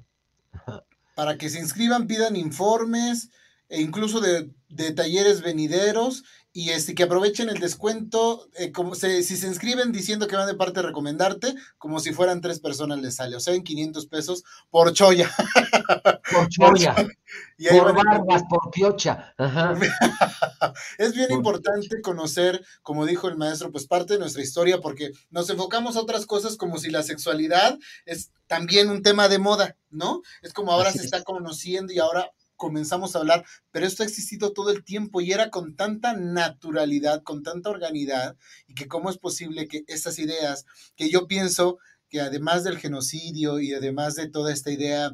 [1.14, 3.30] Para que se inscriban, pidan informes
[3.68, 6.24] e incluso de, de talleres venideros
[6.58, 10.56] y este, que aprovechen el descuento, eh, como si se inscriben diciendo que van de
[10.56, 14.46] parte de recomendarte, como si fueran tres personas les sale, o sea, en 500 pesos
[14.70, 15.30] por choya.
[16.32, 16.96] Por choya.
[16.96, 19.36] por barbas, por piocha.
[20.98, 25.50] es bien importante conocer, como dijo el maestro, pues parte de nuestra historia, porque nos
[25.52, 30.24] enfocamos a otras cosas como si la sexualidad es también un tema de moda, ¿no?
[30.42, 34.54] Es como ahora se está conociendo y ahora comenzamos a hablar, pero esto ha existido
[34.54, 38.38] todo el tiempo y era con tanta naturalidad, con tanta organidad,
[38.68, 41.78] y que cómo es posible que estas ideas, que yo pienso
[42.10, 45.12] que además del genocidio y además de toda esta idea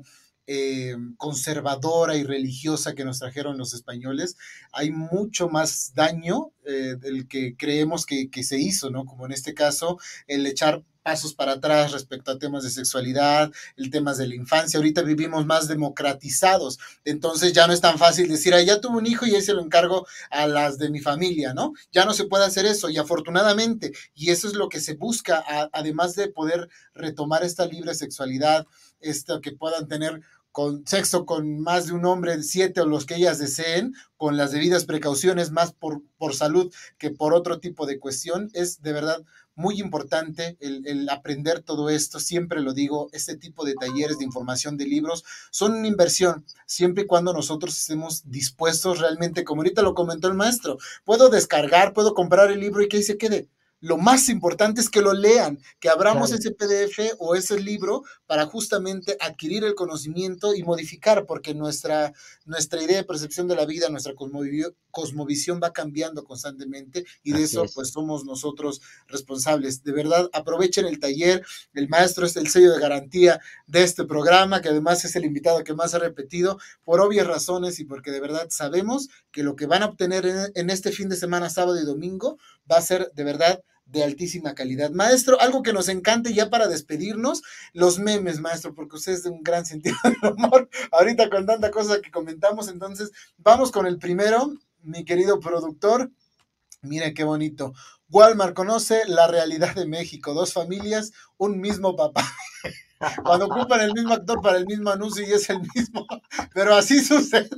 [0.53, 4.35] eh, conservadora y religiosa que nos trajeron los españoles,
[4.73, 9.05] hay mucho más daño eh, del que creemos que, se hizo, ¿no?
[9.05, 9.97] Como en este caso,
[10.27, 14.77] el echar pasos para atrás respecto a temas de sexualidad, el temas de la infancia.
[14.77, 19.07] Ahorita vivimos más democratizados, entonces ya no es tan fácil decir, ah, ya tuve un
[19.07, 21.71] hijo y ahí se lo encargo a las de mi familia, ¿no?
[21.93, 25.45] Ya no se puede hacer eso y afortunadamente, y eso es lo que se busca,
[25.71, 28.67] además de poder retomar esta libre sexualidad,
[28.99, 30.21] esto que puedan tener
[30.51, 34.51] con sexo con más de un hombre, siete o los que ellas deseen, con las
[34.51, 39.23] debidas precauciones, más por, por salud que por otro tipo de cuestión, es de verdad
[39.55, 44.77] muy importante el, aprender todo esto, siempre lo digo, este tipo de talleres de información
[44.77, 49.93] de libros son una inversión, siempre y cuando nosotros estemos dispuestos realmente, como ahorita lo
[49.93, 53.49] comentó el maestro, puedo descargar, puedo comprar el libro y que ahí se quede,
[53.81, 58.45] lo más importante es que lo lean, que abramos ese PDF o ese libro para
[58.45, 62.13] justamente adquirir el conocimiento y modificar, porque nuestra,
[62.45, 64.13] nuestra idea de percepción de la vida, nuestra
[64.91, 69.83] cosmovisión va cambiando constantemente y de eso pues somos nosotros responsables.
[69.83, 74.61] De verdad, aprovechen el taller, el maestro es el sello de garantía de este programa,
[74.61, 78.19] que además es el invitado que más ha repetido, por obvias razones y porque de
[78.19, 81.81] verdad sabemos que lo que van a obtener en, en este fin de semana, sábado
[81.81, 82.37] y domingo,
[82.71, 84.91] va a ser de verdad de altísima calidad.
[84.91, 89.29] Maestro, algo que nos encante ya para despedirnos, los memes, maestro, porque usted es de
[89.29, 93.97] un gran sentido de humor, ahorita con tanta cosa que comentamos, entonces vamos con el
[93.97, 96.11] primero, mi querido productor.
[96.81, 97.73] Mire qué bonito.
[98.09, 102.27] Walmart conoce la realidad de México, dos familias, un mismo papá.
[103.23, 106.05] Cuando ocupan el mismo actor para el mismo anuncio y es el mismo,
[106.53, 107.49] pero así sucede.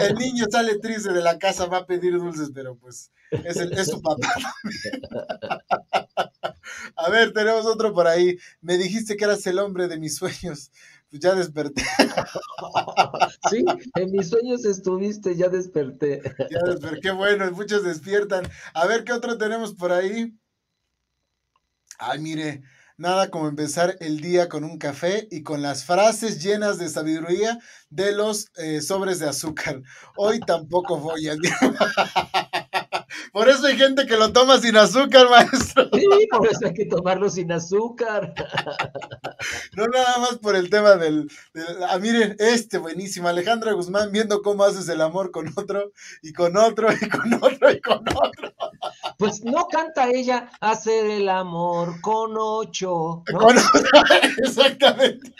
[0.00, 3.88] el niño sale triste de la casa, va a pedir dulces, pero pues es, es
[3.88, 4.28] su papá.
[6.96, 8.36] A ver, tenemos otro por ahí.
[8.60, 10.70] Me dijiste que eras el hombre de mis sueños.
[11.10, 11.82] Pues ya desperté.
[13.50, 13.64] Sí,
[13.94, 16.20] en mis sueños estuviste, ya desperté.
[16.50, 18.46] Ya desperté, qué bueno, muchos despiertan.
[18.74, 20.34] A ver, ¿qué otro tenemos por ahí?
[21.98, 22.62] Ay, mire,
[22.98, 27.60] Nada como empezar el día con un café y con las frases llenas de sabiduría
[27.90, 29.82] de los eh, sobres de azúcar.
[30.16, 31.36] Hoy tampoco voy a...
[33.32, 35.88] Por eso hay gente que lo toma sin azúcar, maestro.
[35.92, 38.34] Sí, por eso hay que tomarlo sin azúcar.
[39.76, 41.30] No nada más por el tema del,
[41.88, 46.56] ah, miren, este buenísimo, Alejandra Guzmán viendo cómo haces el amor con otro y con
[46.56, 48.54] otro y con otro y con otro.
[49.18, 53.22] Pues no canta ella hacer el amor con ocho.
[54.38, 55.32] exactamente.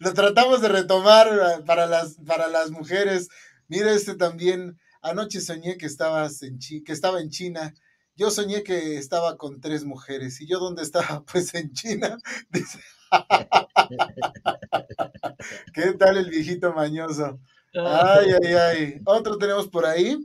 [0.00, 3.28] Lo tratamos de retomar eh, para las, para las mujeres.
[3.68, 4.78] Mira este también.
[5.08, 7.72] Anoche soñé que, estabas en que estaba en China.
[8.14, 10.40] Yo soñé que estaba con tres mujeres.
[10.40, 11.24] ¿Y yo dónde estaba?
[11.32, 12.18] Pues en China.
[15.72, 17.40] ¿Qué tal el viejito mañoso?
[17.74, 19.00] Ay, ay, ay.
[19.04, 20.18] Otro tenemos por ahí.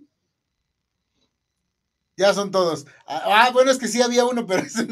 [2.15, 2.85] Ya son todos.
[3.07, 4.63] Ah, bueno, es que sí había uno, pero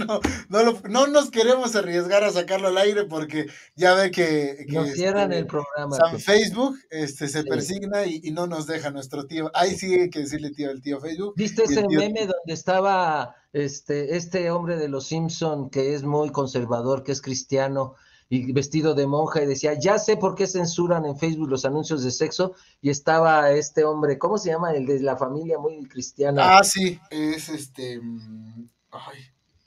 [0.49, 5.31] no, no, nos queremos arriesgar a sacarlo al aire porque ya ve que, nos cierran
[5.31, 5.95] el programa.
[5.95, 9.51] San Facebook este, se persigna y, no nos deja nuestro tío.
[9.53, 11.33] Ahí sí hay que decirle tío, el tío Facebook.
[11.37, 17.03] ¿Viste ese meme donde estaba este, este hombre de los Simpson que es muy conservador,
[17.03, 17.95] que es cristiano?
[18.31, 22.01] Y vestido de monja y decía, ya sé por qué censuran en Facebook los anuncios
[22.05, 24.71] de sexo y estaba este hombre, ¿cómo se llama?
[24.71, 26.57] El de la familia muy cristiana.
[26.57, 27.99] Ah, sí, es este...
[27.99, 28.69] Mm,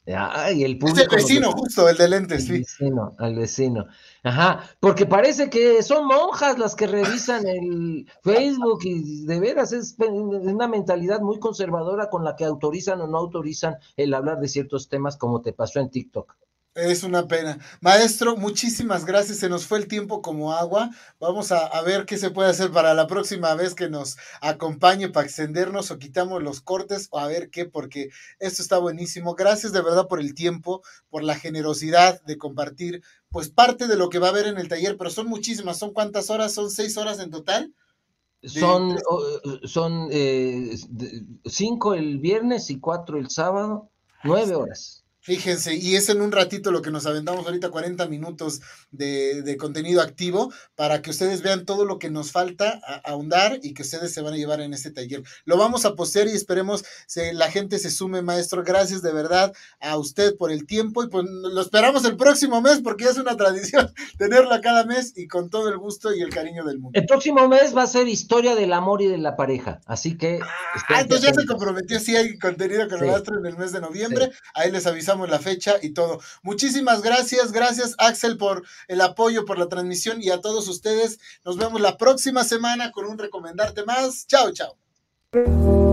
[0.06, 0.64] ay.
[0.64, 3.84] el Es el vecino, justo, el de lentes, el Vecino, al vecino.
[4.22, 9.94] Ajá, porque parece que son monjas las que revisan el Facebook y de veras es
[9.98, 14.88] una mentalidad muy conservadora con la que autorizan o no autorizan el hablar de ciertos
[14.88, 16.34] temas como te pasó en TikTok.
[16.74, 17.58] Es una pena.
[17.80, 19.38] Maestro, muchísimas gracias.
[19.38, 20.90] Se nos fue el tiempo como agua.
[21.20, 25.24] Vamos a, ver qué se puede hacer para la próxima vez que nos acompañe para
[25.24, 28.10] extendernos o quitamos los cortes o a ver qué, porque
[28.40, 29.36] esto está buenísimo.
[29.36, 34.08] Gracias de verdad por el tiempo, por la generosidad de compartir, pues parte de lo
[34.08, 35.78] que va a haber en el taller, pero son muchísimas.
[35.78, 36.54] ¿Son cuántas horas?
[36.54, 37.72] ¿Son seis horas en total?
[38.42, 38.98] Son,
[39.62, 40.76] son eh,
[41.44, 43.90] cinco el viernes y cuatro el sábado,
[44.24, 45.03] nueve horas.
[45.24, 48.60] Fíjense, y es en un ratito lo que nos aventamos ahorita, 40 minutos
[48.90, 53.80] de, contenido activo, para que ustedes vean todo lo que nos falta ahondar y que
[53.80, 55.22] ustedes se van a llevar en este taller.
[55.46, 58.64] Lo vamos a postear y esperemos que la gente se sume, maestro.
[58.64, 62.82] Gracias de verdad a usted por el tiempo y pues lo esperamos el próximo mes
[62.82, 66.64] porque es una tradición tenerla cada mes y con todo el gusto y el cariño
[66.64, 67.00] del mundo.
[67.00, 70.40] El próximo mes va a ser historia del amor y de la pareja, así que...
[70.90, 73.80] Ah, entonces ya se comprometió, sí hay contenido con el maestro en el mes de
[73.80, 76.20] noviembre, ahí les avisamos la fecha y todo.
[76.42, 81.18] Muchísimas gracias, gracias Axel por el apoyo, por la transmisión y a todos ustedes.
[81.44, 84.26] Nos vemos la próxima semana con un recomendarte más.
[84.26, 85.83] Chao, chao.